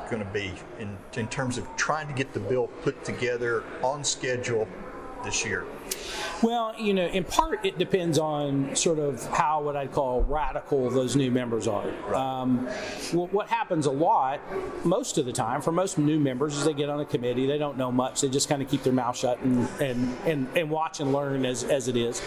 going 0.10 0.22
to 0.22 0.30
be 0.34 0.52
in 0.78 0.98
in 1.16 1.28
terms 1.30 1.58
of 1.58 1.66
trying 1.78 2.08
to 2.10 2.14
get 2.14 2.34
the 2.34 2.40
bill 2.42 2.68
put 2.84 3.02
together 3.06 3.64
on 3.82 4.04
schedule 4.04 4.68
this 5.26 5.44
year 5.44 5.66
Well, 6.44 6.74
you 6.78 6.94
know, 6.94 7.06
in 7.08 7.24
part 7.24 7.66
it 7.66 7.78
depends 7.78 8.20
on 8.20 8.76
sort 8.76 9.00
of 9.00 9.26
how 9.28 9.62
what 9.62 9.76
I'd 9.76 9.92
call 9.92 10.22
radical 10.24 10.90
those 10.90 11.16
new 11.16 11.32
members 11.32 11.68
are. 11.68 11.90
Um, 12.14 12.68
what 13.14 13.48
happens 13.48 13.86
a 13.86 13.92
lot, 13.92 14.40
most 14.86 15.18
of 15.18 15.26
the 15.26 15.32
time, 15.34 15.62
for 15.62 15.72
most 15.72 15.98
new 15.98 16.20
members, 16.20 16.58
is 16.58 16.66
they 16.66 16.74
get 16.74 16.90
on 16.90 17.00
a 17.00 17.06
committee, 17.06 17.46
they 17.48 17.58
don't 17.58 17.78
know 17.78 17.92
much, 17.92 18.22
they 18.22 18.30
just 18.30 18.50
kind 18.50 18.62
of 18.62 18.70
keep 18.70 18.84
their 18.84 18.94
mouth 18.94 19.16
shut 19.18 19.40
and 19.42 19.68
and, 19.82 20.18
and, 20.26 20.48
and 20.58 20.70
watch 20.70 21.00
and 21.00 21.12
learn 21.14 21.46
as, 21.46 21.64
as 21.64 21.88
it 21.88 21.96
is. 21.98 22.22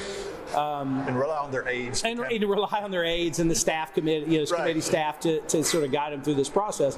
and 0.57 1.19
rely 1.19 1.37
on 1.39 1.51
their 1.51 1.69
aides 1.69 2.03
And, 2.05 2.19
and 2.21 2.45
rely 2.49 2.81
on 2.83 2.91
their 2.91 3.05
aides 3.05 3.39
and 3.39 3.51
the 3.51 3.55
staff 3.55 3.93
committee, 3.95 4.33
you 4.33 4.39
know, 4.39 4.45
Right. 4.51 4.61
committee 4.61 4.81
staff 4.81 5.21
to, 5.21 5.41
to 5.43 5.63
sort 5.63 5.85
of 5.85 5.93
guide 5.93 6.13
them 6.15 6.23
through 6.23 6.35
this 6.37 6.49
process. 6.49 6.97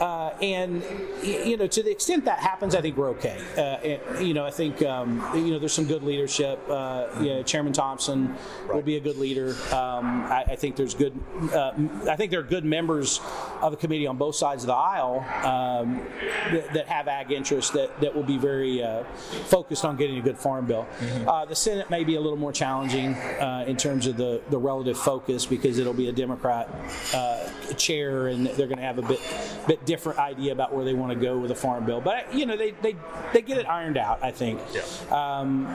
Uh, 0.00 0.30
and 0.42 0.82
you 1.22 1.56
know, 1.56 1.66
to 1.66 1.82
the 1.82 1.90
extent 1.90 2.24
that 2.24 2.38
happens, 2.38 2.74
I 2.74 2.80
think 2.80 2.96
we're 2.96 3.10
okay. 3.10 3.38
Uh, 3.56 3.60
and, 3.60 4.26
you 4.26 4.34
know, 4.34 4.44
I 4.44 4.50
think 4.50 4.82
um, 4.82 5.24
you 5.34 5.52
know 5.52 5.58
there's 5.58 5.72
some 5.72 5.86
good 5.86 6.02
leadership. 6.02 6.58
Uh, 6.68 7.06
you 7.20 7.34
know, 7.34 7.42
Chairman 7.42 7.72
Thompson 7.72 8.34
will 8.68 8.82
be 8.82 8.96
a 8.96 9.00
good 9.00 9.16
leader. 9.16 9.50
Um, 9.72 10.24
I, 10.24 10.44
I 10.48 10.56
think 10.56 10.76
there's 10.76 10.94
good. 10.94 11.18
Uh, 11.52 11.72
I 12.08 12.16
think 12.16 12.30
there 12.30 12.40
are 12.40 12.44
good 12.44 12.64
members 12.64 13.20
of 13.62 13.72
the 13.72 13.76
committee 13.76 14.06
on 14.06 14.16
both 14.16 14.34
sides 14.34 14.62
of 14.62 14.68
the 14.68 14.74
aisle 14.74 15.24
um, 15.44 16.06
that, 16.50 16.72
that 16.74 16.86
have 16.86 17.08
ag 17.08 17.32
interests 17.32 17.70
that, 17.72 18.00
that 18.00 18.14
will 18.14 18.22
be 18.22 18.38
very 18.38 18.82
uh, 18.82 19.04
focused 19.46 19.84
on 19.84 19.96
getting 19.96 20.18
a 20.18 20.22
good 20.22 20.38
farm 20.38 20.66
bill. 20.66 20.86
Uh, 21.26 21.44
the 21.44 21.56
Senate 21.56 21.88
may 21.90 22.04
be 22.04 22.16
a 22.16 22.20
little 22.20 22.38
more 22.38 22.52
challenging 22.52 23.14
uh, 23.14 23.64
in 23.66 23.76
terms 23.76 24.06
of 24.06 24.16
the, 24.16 24.42
the 24.50 24.58
relative 24.58 24.98
focus 24.98 25.46
because 25.46 25.78
it'll 25.78 25.94
be 25.94 26.08
a 26.08 26.12
Democrat 26.12 26.68
uh, 27.14 27.48
chair 27.76 28.28
and 28.28 28.46
they're 28.46 28.66
going 28.66 28.78
to 28.78 28.84
have 28.84 28.98
a 28.98 29.02
bit 29.02 29.20
bit 29.66 29.85
different 29.86 30.18
idea 30.18 30.52
about 30.52 30.74
where 30.74 30.84
they 30.84 30.94
want 30.94 31.12
to 31.12 31.18
go 31.18 31.38
with 31.38 31.50
a 31.50 31.54
farm 31.54 31.86
bill. 31.86 32.00
But 32.00 32.34
you 32.34 32.46
know 32.46 32.56
they, 32.56 32.72
they, 32.82 32.96
they 33.32 33.42
get 33.42 33.58
it 33.58 33.66
ironed 33.66 33.96
out. 33.96 34.22
I 34.22 34.30
think. 34.30 34.60
Yeah. 34.72 34.82
Um, 35.10 35.74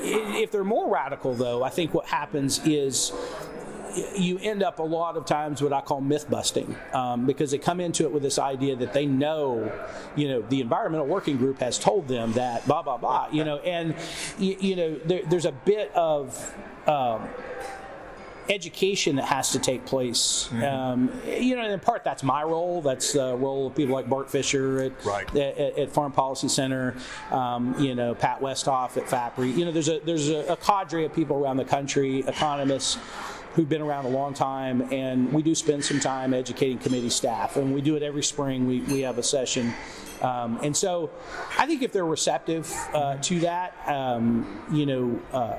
if 0.00 0.50
they're 0.50 0.64
more 0.64 0.92
radical, 0.92 1.34
though, 1.34 1.62
I 1.62 1.70
think 1.70 1.94
what 1.94 2.06
happens 2.06 2.60
is 2.66 3.12
you 4.16 4.38
end 4.38 4.62
up 4.62 4.78
a 4.78 4.82
lot 4.82 5.16
of 5.16 5.24
times 5.24 5.62
what 5.62 5.72
I 5.72 5.80
call 5.80 6.00
myth 6.00 6.28
busting 6.28 6.76
um, 6.92 7.26
because 7.26 7.50
they 7.50 7.58
come 7.58 7.80
into 7.80 8.04
it 8.04 8.12
with 8.12 8.22
this 8.22 8.38
idea 8.38 8.76
that 8.76 8.92
they 8.92 9.06
know, 9.06 9.72
you 10.14 10.28
know, 10.28 10.42
the 10.42 10.60
environmental 10.60 11.06
working 11.06 11.36
group 11.36 11.58
has 11.60 11.78
told 11.78 12.08
them 12.08 12.32
that 12.34 12.66
blah 12.66 12.82
blah 12.82 12.98
blah, 12.98 13.28
you 13.32 13.44
know, 13.44 13.58
and 13.58 13.94
you, 14.38 14.56
you 14.60 14.76
know 14.76 14.94
there, 15.04 15.22
there's 15.28 15.46
a 15.46 15.52
bit 15.52 15.90
of 15.94 16.54
um, 16.86 17.28
education 18.48 19.16
that 19.16 19.26
has 19.26 19.52
to 19.52 19.58
take 19.58 19.84
place. 19.84 20.48
Mm-hmm. 20.50 20.64
Um, 20.64 21.20
you 21.26 21.56
know, 21.56 21.68
in 21.68 21.80
part 21.80 22.04
that's 22.04 22.22
my 22.22 22.42
role. 22.42 22.80
That's 22.80 23.12
the 23.12 23.36
role 23.36 23.66
of 23.66 23.74
people 23.74 23.94
like 23.94 24.08
Bart 24.08 24.30
Fischer 24.30 24.82
at, 24.82 25.04
right. 25.04 25.36
at, 25.36 25.78
at, 25.78 25.90
Farm 25.90 26.12
Policy 26.12 26.48
Center. 26.48 26.94
Um, 27.30 27.74
you 27.78 27.94
know, 27.94 28.14
Pat 28.14 28.40
Westhoff 28.40 28.96
at 28.96 29.04
FAPRI. 29.04 29.56
You 29.56 29.64
know, 29.64 29.72
there's 29.72 29.88
a 29.88 30.00
there's 30.00 30.28
a, 30.28 30.52
a 30.52 30.56
cadre 30.56 31.04
of 31.04 31.14
people 31.14 31.36
around 31.36 31.56
the 31.56 31.64
country, 31.64 32.20
economists 32.20 32.98
who've 33.54 33.68
been 33.68 33.82
around 33.82 34.04
a 34.04 34.10
long 34.10 34.34
time, 34.34 34.82
and 34.92 35.32
we 35.32 35.42
do 35.42 35.54
spend 35.54 35.84
some 35.84 35.98
time 35.98 36.32
educating 36.32 36.78
committee 36.78 37.10
staff, 37.10 37.56
and 37.56 37.74
we 37.74 37.80
do 37.80 37.96
it 37.96 38.02
every 38.02 38.22
spring. 38.22 38.66
We, 38.66 38.80
we 38.82 39.00
have 39.00 39.18
a 39.18 39.22
session 39.22 39.74
um, 40.22 40.58
and 40.62 40.76
so 40.76 41.10
I 41.58 41.66
think 41.66 41.82
if 41.82 41.92
they're 41.92 42.04
receptive 42.04 42.72
uh, 42.92 43.16
to 43.16 43.40
that, 43.40 43.74
um, 43.86 44.64
you 44.72 44.86
know, 44.86 45.20
uh, 45.32 45.56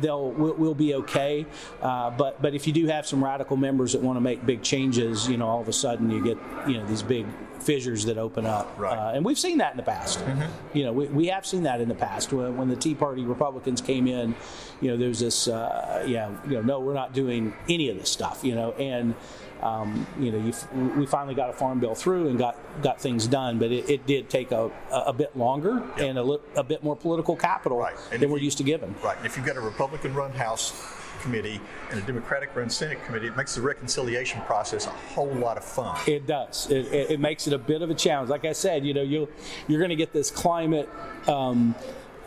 they'll 0.00 0.30
we'll, 0.30 0.54
we'll, 0.54 0.74
be 0.74 0.94
okay. 0.94 1.46
Uh, 1.80 2.10
but 2.10 2.40
but 2.40 2.54
if 2.54 2.66
you 2.66 2.72
do 2.72 2.86
have 2.86 3.06
some 3.06 3.22
radical 3.22 3.56
members 3.56 3.92
that 3.92 4.00
want 4.00 4.16
to 4.16 4.20
make 4.20 4.44
big 4.46 4.62
changes, 4.62 5.28
you 5.28 5.36
know, 5.36 5.48
all 5.48 5.60
of 5.60 5.68
a 5.68 5.72
sudden 5.72 6.10
you 6.10 6.22
get 6.22 6.38
you 6.66 6.78
know 6.78 6.86
these 6.86 7.02
big 7.02 7.26
fissures 7.62 8.04
that 8.06 8.18
open 8.18 8.44
up. 8.44 8.74
Right. 8.76 8.96
Uh, 8.96 9.12
and 9.14 9.24
we've 9.24 9.38
seen 9.38 9.58
that 9.58 9.72
in 9.72 9.76
the 9.76 9.82
past. 9.82 10.18
Mm-hmm. 10.18 10.76
You 10.76 10.84
know, 10.84 10.92
we, 10.92 11.06
we 11.06 11.26
have 11.28 11.46
seen 11.46 11.62
that 11.62 11.80
in 11.80 11.88
the 11.88 11.94
past. 11.94 12.32
When, 12.32 12.56
when 12.56 12.68
the 12.68 12.76
Tea 12.76 12.94
Party 12.94 13.22
Republicans 13.22 13.80
came 13.80 14.06
in, 14.06 14.34
you 14.80 14.90
know, 14.90 14.96
there's 14.96 15.20
this, 15.20 15.48
uh, 15.48 16.04
yeah, 16.06 16.30
you 16.44 16.54
know, 16.54 16.62
no, 16.62 16.80
we're 16.80 16.94
not 16.94 17.12
doing 17.12 17.54
any 17.68 17.88
of 17.88 17.98
this 17.98 18.10
stuff, 18.10 18.40
you 18.42 18.54
know, 18.54 18.72
and 18.72 19.14
um, 19.62 20.06
you 20.18 20.32
know, 20.32 20.38
you, 20.38 20.52
we 20.98 21.06
finally 21.06 21.34
got 21.34 21.50
a 21.50 21.52
farm 21.52 21.78
bill 21.78 21.94
through 21.94 22.28
and 22.28 22.38
got 22.38 22.58
got 22.82 23.00
things 23.00 23.26
done, 23.26 23.58
but 23.58 23.70
it, 23.70 23.88
it 23.88 24.06
did 24.06 24.28
take 24.28 24.50
a, 24.50 24.70
a 24.90 25.12
bit 25.12 25.36
longer 25.36 25.82
yep. 25.96 26.08
and 26.08 26.18
a, 26.18 26.22
li- 26.22 26.38
a, 26.56 26.64
bit 26.64 26.82
more 26.82 26.96
political 26.96 27.36
capital 27.36 27.78
right. 27.78 27.94
and 28.10 28.20
than 28.20 28.30
we're 28.30 28.38
you, 28.38 28.44
used 28.44 28.58
to 28.58 28.64
giving. 28.64 28.94
Right. 29.02 29.16
And 29.16 29.26
if 29.26 29.36
you've 29.36 29.46
got 29.46 29.56
a 29.56 29.60
Republican-run 29.60 30.32
House 30.32 30.72
committee 31.20 31.60
and 31.90 32.02
a 32.02 32.06
Democratic-run 32.06 32.68
Senate 32.70 33.04
committee, 33.04 33.28
it 33.28 33.36
makes 33.36 33.54
the 33.54 33.62
reconciliation 33.62 34.40
process 34.42 34.86
a 34.86 34.90
whole 34.90 35.32
lot 35.32 35.56
of 35.56 35.64
fun. 35.64 35.96
It 36.08 36.26
does. 36.26 36.68
It, 36.70 36.86
it, 36.86 37.10
it 37.12 37.20
makes 37.20 37.46
it 37.46 37.52
a 37.52 37.58
bit 37.58 37.82
of 37.82 37.90
a 37.90 37.94
challenge. 37.94 38.30
Like 38.30 38.44
I 38.44 38.52
said, 38.52 38.84
you 38.84 38.94
know, 38.94 39.02
you 39.02 39.28
you're 39.68 39.78
going 39.78 39.90
to 39.90 39.96
get 39.96 40.12
this 40.12 40.30
climate. 40.30 40.88
Um, 41.28 41.76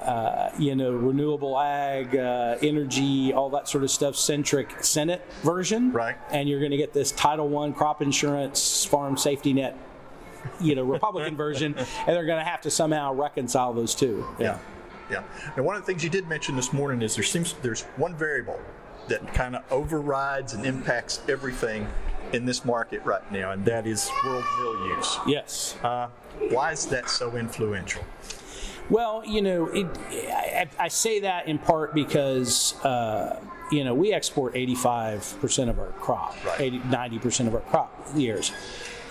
uh, 0.06 0.52
you 0.58 0.76
know, 0.76 0.92
renewable 0.92 1.60
ag, 1.60 2.16
uh, 2.16 2.58
energy, 2.62 3.34
all 3.34 3.50
that 3.50 3.68
sort 3.68 3.84
of 3.84 3.92
stuff 3.92 4.16
centric 4.16 4.84
Senate 4.84 5.22
version. 5.42 5.92
Right. 5.92 6.16
And 6.32 6.48
you're 6.48 6.60
going 6.60 6.72
to 6.72 6.78
get 6.78 6.94
this 6.94 7.12
Title 7.12 7.48
One 7.50 7.74
crop 7.74 8.02
insurance, 8.02 8.86
farm 8.86 9.18
safety 9.18 9.54
net, 9.54 9.78
you 10.62 10.76
know, 10.76 10.84
Republican 10.84 11.36
version, 11.36 11.76
and 11.78 11.88
they're 12.08 12.26
going 12.26 12.40
to 12.40 12.50
have 12.50 12.62
to 12.62 12.72
somehow 12.72 13.14
reconcile 13.14 13.74
those 13.74 13.96
two. 13.96 14.26
Yeah. 14.40 14.46
yeah. 14.46 14.60
Yeah. 15.08 15.24
Now, 15.56 15.64
one 15.64 15.76
of 15.76 15.84
the 15.84 15.86
things 15.86 16.04
you 16.04 16.10
did 16.10 16.28
mention 16.28 16.56
this 16.56 16.74
morning 16.74 17.04
is 17.04 17.14
there 17.14 17.24
seems 17.24 17.54
there's 17.62 17.84
one 17.96 18.16
variable 18.16 18.60
that 19.08 19.34
kind 19.36 19.56
of 19.56 19.64
overrides 19.72 20.54
and 20.54 20.66
impacts 20.66 21.22
everything 21.30 21.88
in 22.34 22.46
this 22.46 22.66
market 22.66 23.04
right 23.06 23.32
now, 23.32 23.52
and 23.52 23.64
that 23.66 23.86
is 23.86 24.10
world 24.26 24.44
mill 24.58 24.88
use. 24.88 25.18
Yes. 25.28 25.78
Uh, 25.84 26.08
why 26.50 26.72
is 26.72 26.86
that 26.88 27.10
so 27.10 27.36
influential? 27.36 28.04
Well, 28.90 29.24
you 29.26 29.42
know, 29.42 29.68
it, 29.68 29.88
I, 30.12 30.70
I, 30.78 30.88
say 30.90 31.22
that 31.22 31.48
in 31.48 31.58
part 31.58 31.96
because, 31.96 32.80
uh, 32.84 33.42
you 33.72 33.84
know, 33.84 33.96
we 33.96 34.14
export 34.14 34.54
85% 34.54 35.70
of 35.70 35.80
our 35.80 35.92
crop, 35.94 36.36
right. 36.46 36.62
80, 36.62 36.80
90% 36.80 37.48
of 37.48 37.56
our 37.56 37.62
crop 37.62 38.08
years. 38.16 38.52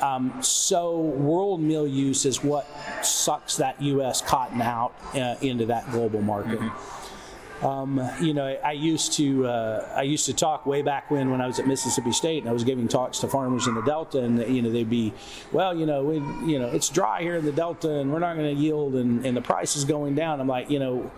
Um, 0.01 0.43
so 0.43 1.01
world 1.01 1.61
mill 1.61 1.87
use 1.87 2.25
is 2.25 2.43
what 2.43 2.69
sucks 3.03 3.57
that 3.57 3.81
U.S. 3.81 4.21
cotton 4.21 4.61
out 4.61 4.95
uh, 5.15 5.37
into 5.41 5.67
that 5.67 5.91
global 5.91 6.21
market. 6.21 6.61
Mm-hmm. 6.61 7.04
Um, 7.65 8.01
you 8.21 8.35
know, 8.35 8.45
I 8.45 8.73
used 8.73 9.15
to 9.15 9.47
uh, 9.47 9.89
I 9.97 10.03
used 10.03 10.27
to 10.27 10.35
talk 10.35 10.67
way 10.67 10.83
back 10.83 11.11
when 11.11 11.31
when 11.31 11.41
I 11.41 11.47
was 11.47 11.59
at 11.59 11.67
Mississippi 11.67 12.13
State 12.13 12.43
and 12.43 12.49
I 12.49 12.53
was 12.53 12.63
giving 12.63 12.89
talks 12.89 13.19
to 13.21 13.29
farmers 13.29 13.67
in 13.67 13.75
the 13.75 13.83
Delta, 13.83 14.21
and 14.21 14.39
you 14.55 14.61
know 14.61 14.71
they'd 14.71 14.91
be, 14.91 15.15
well, 15.51 15.75
you 15.75 15.87
know, 15.87 16.05
we, 16.05 16.17
you 16.51 16.59
know, 16.59 16.69
it's 16.69 16.91
dry 16.91 17.23
here 17.23 17.37
in 17.37 17.45
the 17.45 17.53
Delta, 17.53 17.91
and 17.91 18.13
we're 18.13 18.19
not 18.19 18.37
going 18.37 18.55
to 18.55 18.61
yield, 18.61 18.95
and, 18.95 19.25
and 19.25 19.37
the 19.37 19.41
price 19.41 19.77
is 19.77 19.85
going 19.85 20.15
down. 20.15 20.41
I'm 20.41 20.47
like, 20.47 20.69
you 20.69 20.79
know, 20.79 21.11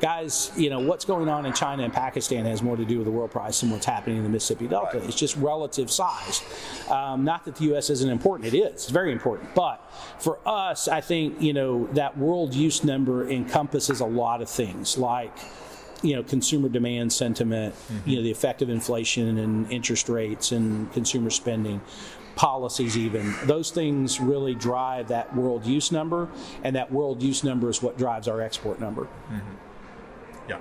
guys, 0.00 0.52
you 0.56 0.70
know, 0.70 0.78
what's 0.78 1.04
going 1.04 1.28
on 1.28 1.46
in 1.46 1.52
China 1.52 1.82
and 1.82 1.92
Pakistan 1.92 2.44
has 2.44 2.62
more 2.62 2.76
to 2.76 2.84
do 2.84 2.98
with 2.98 3.06
the 3.06 3.10
world 3.10 3.30
price 3.32 3.60
than 3.60 3.70
what's 3.70 3.86
happening 3.86 4.18
in 4.18 4.22
the 4.22 4.28
Mississippi 4.28 4.68
Delta. 4.68 4.98
Right. 4.98 5.08
It's 5.08 5.16
just 5.16 5.36
relative 5.36 5.90
size. 5.90 6.42
Um, 6.88 7.24
not 7.24 7.44
that 7.44 7.56
the 7.56 7.64
U.S. 7.64 7.90
isn't 7.90 8.08
important, 8.08 8.52
it 8.52 8.56
is. 8.56 8.72
It's 8.72 8.90
very 8.90 9.12
important. 9.12 9.54
But 9.54 9.84
for 10.20 10.38
us, 10.46 10.86
I 10.86 11.00
think, 11.00 11.40
you 11.40 11.52
know, 11.52 11.86
that 11.94 12.16
world 12.16 12.54
use 12.54 12.84
number 12.84 13.28
encompasses 13.28 14.00
a 14.00 14.06
lot 14.06 14.42
of 14.42 14.48
things 14.48 14.96
like 14.96 15.36
you 16.02 16.14
know 16.14 16.22
consumer 16.22 16.68
demand 16.68 17.12
sentiment, 17.12 17.74
mm-hmm. 17.74 18.08
you 18.08 18.16
know 18.16 18.22
the 18.22 18.30
effect 18.30 18.62
of 18.62 18.70
inflation 18.70 19.38
and 19.38 19.70
interest 19.72 20.08
rates 20.08 20.52
and 20.52 20.92
consumer 20.92 21.30
spending, 21.30 21.80
policies 22.36 22.96
even 22.96 23.34
those 23.44 23.70
things 23.70 24.20
really 24.20 24.54
drive 24.54 25.08
that 25.08 25.34
world 25.34 25.66
use 25.66 25.90
number, 25.90 26.28
and 26.62 26.76
that 26.76 26.90
world 26.92 27.22
use 27.22 27.42
number 27.42 27.68
is 27.68 27.82
what 27.82 27.98
drives 27.98 28.28
our 28.28 28.40
export 28.40 28.80
number. 28.80 29.04
Mm-hmm. 29.04 29.54
Yeah, 30.48 30.58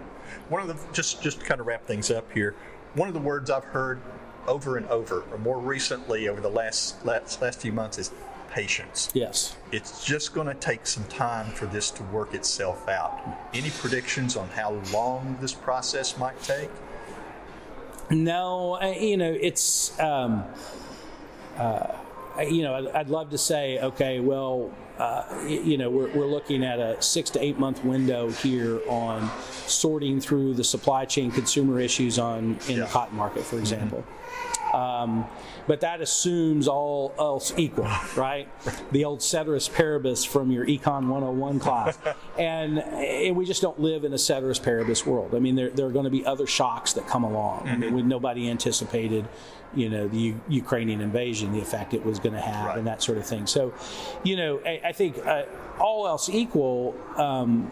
one 0.50 0.62
of 0.62 0.68
the 0.68 0.94
just 0.94 1.22
just 1.22 1.40
to 1.40 1.46
kind 1.46 1.62
of 1.62 1.68
wrap 1.68 1.86
things 1.86 2.10
up 2.10 2.32
here. 2.32 2.56
One 2.96 3.08
of 3.08 3.14
the 3.14 3.20
words 3.20 3.52
I've 3.52 3.64
heard 3.66 4.02
over 4.48 4.78
and 4.78 4.88
over, 4.88 5.24
or 5.32 5.38
more 5.38 5.60
recently 5.60 6.28
over 6.30 6.42
the 6.42 6.50
last 6.50 7.06
last, 7.06 7.42
last 7.42 7.62
few 7.62 7.72
months, 7.72 8.00
is 8.00 8.12
patience. 8.58 9.10
Yes. 9.14 9.56
It's 9.72 10.04
just 10.04 10.34
going 10.34 10.48
to 10.48 10.56
take 10.56 10.88
some 10.88 11.04
time 11.06 11.52
for 11.52 11.68
this 11.68 11.92
to 11.92 12.04
work 12.06 12.34
itself 12.34 12.90
out. 12.90 13.22
Any 13.54 13.70
predictions 13.70 14.36
on 14.36 14.48
how 14.50 14.82
long 14.92 15.38
this 15.40 15.54
process 15.54 16.18
might 16.18 16.42
take? 16.42 16.70
No, 18.10 18.82
you 18.82 19.18
know, 19.18 19.38
it's, 19.40 20.00
um, 20.00 20.44
uh, 21.58 21.94
you 22.40 22.64
know, 22.64 22.74
I'd, 22.74 22.88
I'd, 22.96 23.10
love 23.10 23.30
to 23.30 23.38
say, 23.38 23.80
okay, 23.80 24.20
well, 24.20 24.72
uh, 24.98 25.44
you 25.46 25.78
know, 25.78 25.92
we're, 25.92 26.12
we're 26.16 26.26
looking 26.26 26.64
at 26.64 26.80
a 26.80 27.00
six 27.00 27.30
to 27.32 27.44
eight 27.44 27.60
month 27.60 27.84
window 27.84 28.32
here 28.32 28.80
on 28.90 29.30
sorting 29.68 30.20
through 30.20 30.56
the 30.56 30.64
supply 30.64 31.06
chain 31.06 31.30
consumer 31.30 31.80
issues 31.80 32.18
on 32.18 32.58
in 32.68 32.78
yeah. 32.78 32.86
the 32.86 32.86
cotton 32.86 33.18
market, 33.18 33.44
for 33.44 33.60
example. 33.60 34.00
Mm-hmm. 34.00 34.57
Um, 34.74 35.26
but 35.68 35.82
that 35.82 36.02
assumes 36.02 36.68
all 36.68 37.14
else 37.20 37.54
equal, 37.58 37.90
right? 38.16 38.48
The 38.92 39.06
old 39.06 39.22
ceteris 39.22 39.68
paribus 39.70 40.26
from 40.26 40.52
your 40.52 40.66
Econ 40.66 41.08
101 41.08 41.60
class. 41.60 41.98
and, 42.40 42.80
and, 42.80 43.36
we 43.36 43.46
just 43.46 43.62
don't 43.62 43.80
live 43.80 44.04
in 44.04 44.14
a 44.14 44.18
ceteris 44.18 44.60
paribus 44.60 45.06
world. 45.06 45.36
I 45.36 45.40
mean, 45.40 45.56
there, 45.56 45.70
there 45.70 45.86
are 45.86 45.92
going 45.92 46.06
to 46.06 46.10
be 46.12 46.26
other 46.26 46.48
shocks 46.48 46.94
that 46.94 47.08
come 47.08 47.24
along. 47.24 47.60
Mm-hmm. 47.60 47.70
I 47.70 47.78
mean, 47.78 47.94
mm-hmm. 47.94 48.08
nobody 48.08 48.50
anticipated, 48.50 49.28
you 49.76 49.90
know, 49.90 50.08
the 50.08 50.18
U- 50.18 50.42
Ukrainian 50.50 51.02
invasion, 51.02 51.52
the 51.52 51.62
effect 51.62 51.94
it 51.94 52.06
was 52.06 52.20
going 52.20 52.36
to 52.36 52.42
have, 52.42 52.68
right. 52.68 52.78
and 52.78 52.88
that 52.88 53.02
sort 53.02 53.18
of 53.18 53.26
thing. 53.26 53.46
So, 53.48 53.74
you 54.24 54.36
know, 54.36 54.62
I, 54.66 54.82
I 54.86 54.92
think 54.92 55.26
uh, 55.26 55.44
all 55.80 56.08
else 56.08 56.30
equal, 56.30 56.96
um, 57.18 57.72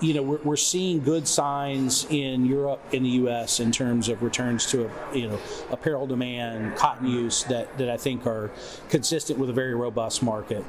you 0.00 0.14
know, 0.14 0.22
we're, 0.22 0.38
we're 0.38 0.56
seeing 0.56 1.00
good 1.00 1.26
signs 1.26 2.06
in 2.10 2.44
Europe, 2.46 2.80
in 2.92 3.02
the 3.02 3.10
U.S. 3.10 3.60
in 3.60 3.72
terms 3.72 4.08
of 4.08 4.22
returns 4.22 4.66
to, 4.66 4.86
a, 4.86 5.16
you 5.16 5.28
know, 5.28 5.38
apparel 5.70 6.06
demand, 6.06 6.76
cotton 6.76 7.06
use 7.06 7.44
that, 7.44 7.76
that 7.78 7.88
I 7.88 7.96
think 7.96 8.26
are 8.26 8.50
consistent 8.88 9.38
with 9.38 9.50
a 9.50 9.52
very 9.52 9.74
robust 9.74 10.22
market. 10.22 10.64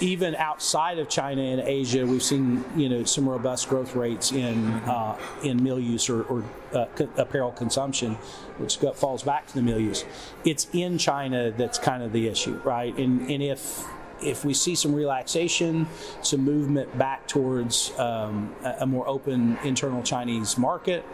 Even 0.00 0.34
outside 0.34 0.98
of 0.98 1.08
China 1.08 1.40
and 1.40 1.60
Asia, 1.60 2.04
we've 2.04 2.22
seen 2.22 2.64
you 2.76 2.88
know 2.88 3.04
some 3.04 3.28
robust 3.28 3.68
growth 3.68 3.94
rates 3.94 4.32
in 4.32 4.72
uh, 4.72 5.16
in 5.44 5.62
mill 5.62 5.78
use 5.78 6.10
or, 6.10 6.24
or 6.24 6.42
uh, 6.72 6.86
co- 6.96 7.08
apparel 7.16 7.52
consumption, 7.52 8.14
which 8.58 8.78
falls 8.78 9.22
back 9.22 9.46
to 9.46 9.54
the 9.54 9.62
mill 9.62 9.78
use. 9.78 10.04
It's 10.44 10.66
in 10.72 10.98
China 10.98 11.52
that's 11.52 11.78
kind 11.78 12.02
of 12.02 12.12
the 12.12 12.26
issue, 12.26 12.60
right? 12.64 12.92
And 12.98 13.30
and 13.30 13.40
if 13.40 13.84
if 14.24 14.44
we 14.44 14.54
see 14.54 14.74
some 14.74 14.94
relaxation, 14.94 15.86
some 16.22 16.40
movement 16.40 16.96
back 16.98 17.26
towards 17.26 17.96
um, 17.98 18.54
a, 18.64 18.86
more 18.86 19.08
open 19.08 19.58
internal 19.64 20.02
Chinese 20.02 20.56
market, 20.58 21.04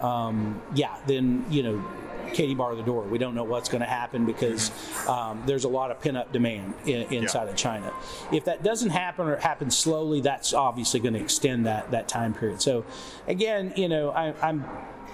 um, 0.00 0.60
yeah, 0.74 0.96
then 1.06 1.44
you 1.50 1.62
know 1.62 1.84
Katie 2.32 2.54
bar 2.54 2.74
the 2.74 2.82
door. 2.82 3.02
We 3.02 3.18
don't 3.18 3.34
know 3.34 3.44
what's 3.44 3.68
going 3.68 3.80
to 3.80 3.86
happen 3.86 4.26
because 4.26 4.70
um, 5.08 5.42
there's 5.46 5.64
a 5.64 5.68
lot 5.68 5.90
of 5.90 6.00
pin 6.00 6.16
up 6.16 6.32
demand 6.32 6.74
in, 6.84 7.02
inside 7.12 7.44
yeah. 7.44 7.50
of 7.50 7.56
China. 7.56 7.92
If 8.32 8.44
that 8.46 8.62
doesn't 8.62 8.90
happen 8.90 9.28
or 9.28 9.34
it 9.34 9.42
happens 9.42 9.76
slowly, 9.76 10.20
that's 10.20 10.52
obviously 10.52 11.00
going 11.00 11.14
to 11.14 11.20
extend 11.20 11.66
that 11.66 11.90
that 11.90 12.08
time 12.08 12.34
period. 12.34 12.60
So, 12.60 12.84
again, 13.26 13.72
you 13.76 13.88
know, 13.88 14.10
I, 14.10 14.34
I'm 14.42 14.64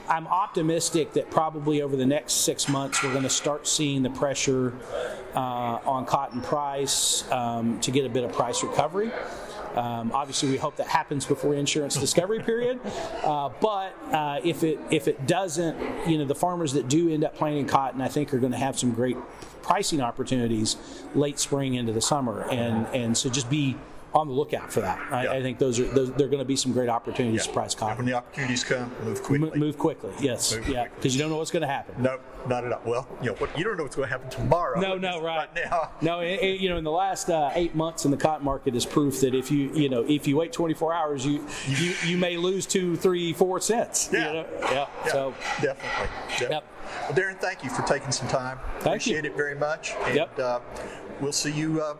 I'm 0.08 0.26
optimistic 0.26 1.12
that 1.12 1.30
probably 1.30 1.82
over 1.82 1.94
the 1.94 2.06
next 2.06 2.32
six 2.44 2.68
months 2.68 3.02
we're 3.02 3.12
going 3.12 3.22
to 3.22 3.30
start 3.30 3.68
seeing 3.68 4.02
the 4.02 4.10
pressure 4.10 4.74
on 5.38 6.06
cotton 6.06 6.40
price 6.40 7.30
um, 7.30 7.80
to 7.80 7.90
get 7.90 8.04
a 8.04 8.08
bit 8.08 8.24
of 8.24 8.32
price 8.32 8.62
recovery. 8.62 9.12
Um, 9.74 10.10
obviously, 10.12 10.50
we 10.50 10.56
hope 10.56 10.76
that 10.76 10.88
happens 10.88 11.24
before 11.24 11.54
insurance 11.54 11.96
discovery 11.96 12.40
period. 12.40 12.80
Uh, 13.20 13.50
but 13.60 13.94
uh, 14.12 14.40
if 14.42 14.64
it 14.64 14.78
if 14.90 15.06
it 15.06 15.26
doesn't, 15.26 15.76
you 16.08 16.16
know, 16.16 16.24
the 16.24 16.34
farmers 16.34 16.72
that 16.72 16.88
do 16.88 17.10
end 17.10 17.22
up 17.22 17.34
planting 17.34 17.66
cotton, 17.66 18.00
I 18.00 18.08
think, 18.08 18.32
are 18.32 18.38
going 18.38 18.52
to 18.52 18.58
have 18.58 18.78
some 18.78 18.92
great 18.92 19.16
pricing 19.62 20.00
opportunities 20.00 20.76
late 21.14 21.38
spring 21.38 21.74
into 21.74 21.92
the 21.92 22.00
summer, 22.00 22.48
and 22.50 22.86
and 22.88 23.16
so 23.16 23.28
just 23.28 23.50
be 23.50 23.76
on 24.14 24.26
the 24.26 24.34
lookout 24.34 24.72
for 24.72 24.80
that. 24.80 24.98
I, 25.10 25.24
yeah. 25.24 25.32
I 25.32 25.42
think 25.42 25.58
those 25.58 25.78
are 25.78 25.84
those, 25.84 26.12
there 26.12 26.26
are 26.26 26.30
going 26.30 26.40
to 26.40 26.44
be 26.44 26.56
some 26.56 26.72
great 26.72 26.88
opportunities 26.88 27.42
yeah. 27.42 27.46
to 27.46 27.52
price 27.52 27.74
cotton. 27.74 27.98
when 27.98 28.06
the 28.06 28.14
opportunities 28.14 28.64
come, 28.64 28.92
move 29.04 29.22
quickly. 29.22 29.52
M- 29.52 29.58
move 29.58 29.78
quickly, 29.78 30.12
yes, 30.20 30.54
move 30.54 30.68
yeah, 30.68 30.88
because 30.94 31.14
you 31.14 31.20
don't 31.20 31.30
know 31.30 31.36
what's 31.36 31.50
going 31.50 31.62
to 31.62 31.68
happen. 31.68 32.02
No, 32.02 32.18
not 32.48 32.64
at 32.64 32.72
all. 32.72 32.82
Well, 32.84 33.08
you 33.20 33.28
know, 33.28 33.34
what, 33.34 33.56
you 33.56 33.64
don't 33.64 33.76
know 33.76 33.84
what's 33.84 33.96
going 33.96 34.08
to 34.08 34.12
happen 34.12 34.30
tomorrow. 34.30 34.80
No, 34.80 34.96
no, 34.96 35.20
right. 35.20 35.48
right 35.54 35.54
now. 35.54 35.92
No, 36.00 36.20
it, 36.20 36.40
it, 36.40 36.60
you 36.60 36.68
know, 36.68 36.76
in 36.76 36.84
the 36.84 36.90
last 36.90 37.30
uh, 37.30 37.50
eight 37.54 37.74
months 37.74 38.04
in 38.04 38.10
the 38.10 38.16
cotton 38.16 38.44
market 38.44 38.74
is 38.74 38.86
proof 38.86 39.20
that 39.20 39.34
if 39.34 39.50
you, 39.50 39.72
you 39.72 39.88
know, 39.88 40.04
if 40.08 40.26
you 40.26 40.36
wait 40.36 40.52
24 40.52 40.92
hours, 40.92 41.26
you 41.26 41.46
you, 41.68 41.94
you 42.04 42.16
may 42.16 42.36
lose 42.36 42.66
two, 42.66 42.96
three, 42.96 43.32
four 43.32 43.60
cents. 43.60 44.10
Yeah, 44.12 44.18
you 44.18 44.32
know? 44.32 44.46
yeah. 44.62 44.86
yeah. 45.04 45.12
So 45.12 45.34
definitely. 45.60 46.08
Yep. 46.40 46.50
yep. 46.50 46.64
Well, 47.02 47.12
Darren, 47.12 47.38
thank 47.38 47.64
you 47.64 47.70
for 47.70 47.82
taking 47.82 48.12
some 48.12 48.28
time. 48.28 48.58
Thank 48.80 48.86
Appreciate 48.86 49.24
you. 49.24 49.30
it 49.30 49.36
very 49.36 49.54
much. 49.54 49.94
And, 50.04 50.14
yep. 50.16 50.38
Uh, 50.38 50.60
we'll 51.20 51.32
see 51.32 51.52
you 51.52 51.80
uh, 51.82 51.96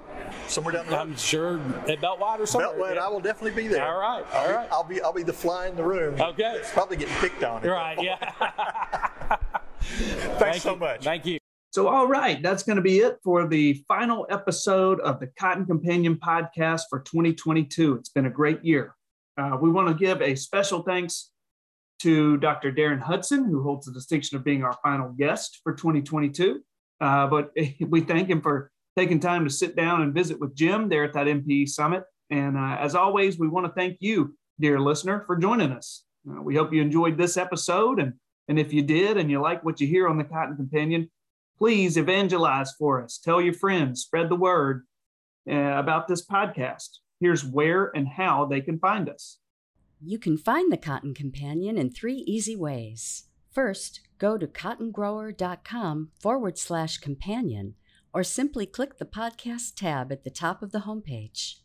somewhere 0.46 0.74
down 0.74 0.87
the 0.87 0.92
road. 0.92 1.00
I'm 1.00 1.16
sure 1.16 1.59
at 1.88 2.00
Beltwide 2.00 2.40
or 2.40 2.46
somewhere. 2.46 2.70
Beltwide, 2.72 2.94
yeah. 2.96 3.05
I 3.05 3.09
will 3.09 3.20
definitely 3.20 3.62
be 3.62 3.68
there. 3.68 3.87
All 3.87 4.00
right, 4.00 4.24
all 4.33 4.46
I'll 4.46 4.55
right. 4.55 4.68
Be, 4.68 4.72
I'll 4.72 4.85
be 4.85 5.03
I'll 5.03 5.12
be 5.12 5.22
the 5.22 5.33
fly 5.33 5.68
in 5.68 5.76
the 5.76 5.85
room. 5.85 6.20
Okay. 6.20 6.53
It's 6.57 6.70
probably 6.70 6.96
getting 6.96 7.14
picked 7.16 7.42
on. 7.44 7.62
Right. 7.62 8.00
Yeah. 8.03 8.16
Thanks 9.81 10.38
Thank 10.38 10.62
so 10.62 10.74
you. 10.74 10.79
much. 10.81 11.05
Thank 11.05 11.26
you. 11.26 11.38
So, 11.72 11.87
all 11.87 12.09
right, 12.09 12.42
that's 12.42 12.64
going 12.64 12.76
to 12.76 12.83
be 12.83 12.98
it 12.98 13.18
for 13.22 13.46
the 13.46 13.74
final 13.87 14.26
episode 14.29 14.98
of 15.00 15.20
the 15.20 15.29
Cotton 15.38 15.66
Companion 15.66 16.16
podcast 16.16 16.83
for 16.90 16.98
2022. 17.00 17.94
It's 17.94 18.09
been 18.09 18.26
a 18.26 18.31
great 18.31 18.64
year. 18.64 18.96
Uh, 19.38 19.57
we 19.61 19.70
want 19.70 19.87
to 19.87 19.94
give 19.94 20.20
a 20.20 20.35
special 20.35 20.83
thanks 20.83 21.31
to 22.01 22.37
Dr. 22.39 22.73
Darren 22.73 23.01
Hudson, 23.01 23.45
who 23.45 23.63
holds 23.63 23.87
the 23.87 23.93
distinction 23.93 24.37
of 24.37 24.45
being 24.45 24.63
our 24.63 24.77
final 24.83 25.11
guest 25.11 25.61
for 25.63 25.75
2022. 25.75 26.61
Uh, 27.01 27.27
but 27.27 27.51
we 27.89 28.01
thank 28.01 28.29
him 28.29 28.41
for 28.41 28.71
taking 28.97 29.21
time 29.21 29.45
to 29.45 29.51
sit 29.51 29.77
down 29.77 30.03
and 30.03 30.15
visit 30.15 30.39
with 30.41 30.55
Jim 30.55 30.89
there 30.89 31.05
at 31.05 31.13
that 31.15 31.27
NPE 31.27 31.69
Summit. 31.69 32.05
And 32.31 32.57
uh, 32.57 32.77
as 32.79 32.95
always, 32.95 33.39
we 33.39 33.49
want 33.49 33.67
to 33.67 33.73
thank 33.73 33.99
you, 34.01 34.35
dear 34.59 34.81
listener, 34.81 35.25
for 35.27 35.37
joining 35.37 35.73
us. 35.73 36.05
Uh, 36.29 36.43
we 36.43 36.55
hope 36.55 36.73
you 36.73 36.83
enjoyed 36.83 37.17
this 37.17 37.37
episode. 37.37 37.99
And, 37.99 38.15
and 38.49 38.59
if 38.59 38.73
you 38.73 38.83
did 38.83 39.17
and 39.17 39.31
you 39.31 39.41
like 39.41 39.65
what 39.65 39.81
you 39.81 39.87
hear 39.87 40.09
on 40.09 40.19
the 40.19 40.25
Cotton 40.25 40.57
Companion, 40.57 41.11
please 41.59 41.97
evangelize 41.97 42.73
for 42.79 43.03
us. 43.03 43.19
Tell 43.19 43.41
your 43.41 43.55
friends, 43.55 44.03
spread 44.03 44.29
the 44.29 44.37
word 44.37 44.87
uh, 45.51 45.55
about 45.55 46.09
this 46.09 46.27
podcast. 46.27 46.89
Here's 47.21 47.45
where 47.45 47.95
and 47.95 48.09
how 48.09 48.47
they 48.47 48.61
can 48.61 48.79
find 48.79 49.09
us. 49.09 49.39
You 50.03 50.19
can 50.19 50.39
find 50.39 50.73
the 50.73 50.79
Cotton 50.79 51.13
Companion 51.13 51.77
in 51.77 51.91
three 51.91 52.25
easy 52.27 52.57
ways. 52.57 53.25
First, 53.53 54.01
go 54.19 54.39
to 54.39 54.47
cottongrower.com 54.47 56.11
forward 56.21 56.57
slash 56.57 56.99
companion 56.99 57.75
or 58.15 58.25
simply 58.25 58.65
click 58.65 58.97
the 58.97 59.05
podcast 59.05 59.75
tab 59.77 60.11
at 60.11 60.25
the 60.25 60.31
top 60.31 60.63
of 60.63 60.73
the 60.73 60.81
homepage. 60.81 61.57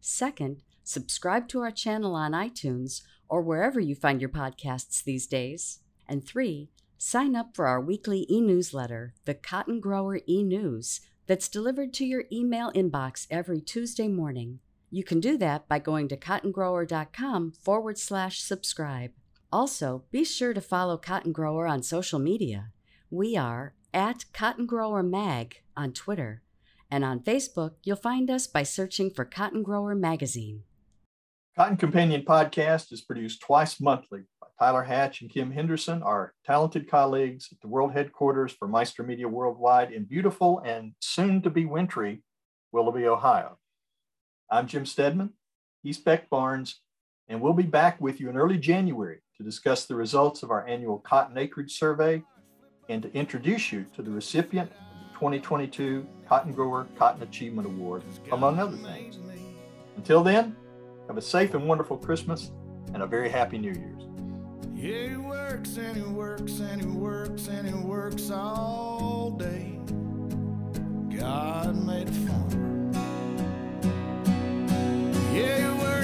Second, 0.00 0.62
subscribe 0.82 1.46
to 1.48 1.60
our 1.60 1.70
channel 1.70 2.16
on 2.16 2.32
iTunes 2.32 3.02
or 3.28 3.42
wherever 3.42 3.78
you 3.78 3.94
find 3.94 4.20
your 4.20 4.30
podcasts 4.30 5.02
these 5.02 5.28
days. 5.28 5.78
And 6.08 6.26
three, 6.26 6.70
sign 6.98 7.36
up 7.36 7.54
for 7.54 7.66
our 7.66 7.80
weekly 7.80 8.26
e 8.28 8.40
newsletter, 8.40 9.14
the 9.24 9.34
Cotton 9.34 9.80
Grower 9.80 10.20
e 10.28 10.42
News, 10.42 11.00
that's 11.26 11.48
delivered 11.48 11.94
to 11.94 12.04
your 12.04 12.24
email 12.32 12.72
inbox 12.72 13.26
every 13.30 13.60
Tuesday 13.60 14.08
morning. 14.08 14.58
You 14.94 15.02
can 15.02 15.18
do 15.18 15.36
that 15.38 15.66
by 15.66 15.80
going 15.80 16.06
to 16.06 16.16
cottongrower.com 16.16 17.54
forward 17.60 17.98
slash 17.98 18.40
subscribe. 18.40 19.10
Also, 19.50 20.04
be 20.12 20.22
sure 20.22 20.54
to 20.54 20.60
follow 20.60 20.96
Cotton 20.96 21.32
Grower 21.32 21.66
on 21.66 21.82
social 21.82 22.20
media. 22.20 22.70
We 23.10 23.36
are 23.36 23.74
at 23.92 24.26
Cotton 24.32 24.66
Grower 24.66 25.02
Mag 25.02 25.62
on 25.76 25.94
Twitter. 25.94 26.42
And 26.92 27.04
on 27.04 27.18
Facebook, 27.18 27.72
you'll 27.82 27.96
find 27.96 28.30
us 28.30 28.46
by 28.46 28.62
searching 28.62 29.10
for 29.10 29.24
Cotton 29.24 29.64
Grower 29.64 29.96
Magazine. 29.96 30.62
Cotton 31.56 31.76
Companion 31.76 32.22
Podcast 32.22 32.92
is 32.92 33.00
produced 33.00 33.40
twice 33.40 33.80
monthly 33.80 34.20
by 34.40 34.46
Tyler 34.60 34.84
Hatch 34.84 35.22
and 35.22 35.28
Kim 35.28 35.50
Henderson, 35.50 36.04
our 36.04 36.34
talented 36.46 36.88
colleagues 36.88 37.48
at 37.50 37.60
the 37.60 37.66
world 37.66 37.94
headquarters 37.94 38.52
for 38.52 38.68
Meister 38.68 39.02
Media 39.02 39.26
Worldwide 39.26 39.90
in 39.90 40.04
beautiful 40.04 40.62
and 40.64 40.92
soon 41.00 41.42
to 41.42 41.50
be 41.50 41.64
wintry 41.64 42.22
Willoughby, 42.70 43.06
Ohio. 43.06 43.58
I'm 44.50 44.66
Jim 44.66 44.84
Stedman, 44.84 45.30
he's 45.82 45.98
Beck 45.98 46.28
Barnes, 46.28 46.80
and 47.28 47.40
we'll 47.40 47.54
be 47.54 47.62
back 47.62 48.00
with 48.00 48.20
you 48.20 48.28
in 48.28 48.36
early 48.36 48.58
January 48.58 49.20
to 49.36 49.42
discuss 49.42 49.86
the 49.86 49.94
results 49.94 50.42
of 50.42 50.50
our 50.50 50.66
annual 50.66 50.98
cotton 50.98 51.38
acreage 51.38 51.78
survey 51.78 52.22
and 52.88 53.02
to 53.02 53.12
introduce 53.14 53.72
you 53.72 53.86
to 53.96 54.02
the 54.02 54.10
recipient 54.10 54.70
of 54.70 55.12
the 55.12 55.14
2022 55.14 56.06
Cotton 56.28 56.52
Grower 56.52 56.86
Cotton 56.98 57.22
Achievement 57.22 57.66
Award, 57.66 58.02
among 58.32 58.58
other 58.58 58.76
things. 58.76 59.18
Until 59.96 60.22
then, 60.22 60.54
have 61.08 61.16
a 61.16 61.22
safe 61.22 61.54
and 61.54 61.66
wonderful 61.66 61.96
Christmas 61.96 62.52
and 62.92 63.02
a 63.02 63.06
very 63.06 63.30
happy 63.30 63.58
New 63.58 63.72
Year's. 63.72 64.02
Yeah, 64.74 65.10
he 65.10 65.16
works 65.16 65.76
and 65.78 65.96
he 65.96 66.02
works 66.02 66.60
and 66.60 66.80
he 66.80 66.86
works 66.86 67.48
and 67.48 67.66
he 67.66 67.74
works 67.74 68.30
all 68.30 69.30
day. 69.38 69.78
God 71.18 71.76
made 71.86 72.08
a 72.08 72.12
farmer. 72.12 72.73
Yeah, 75.34 75.74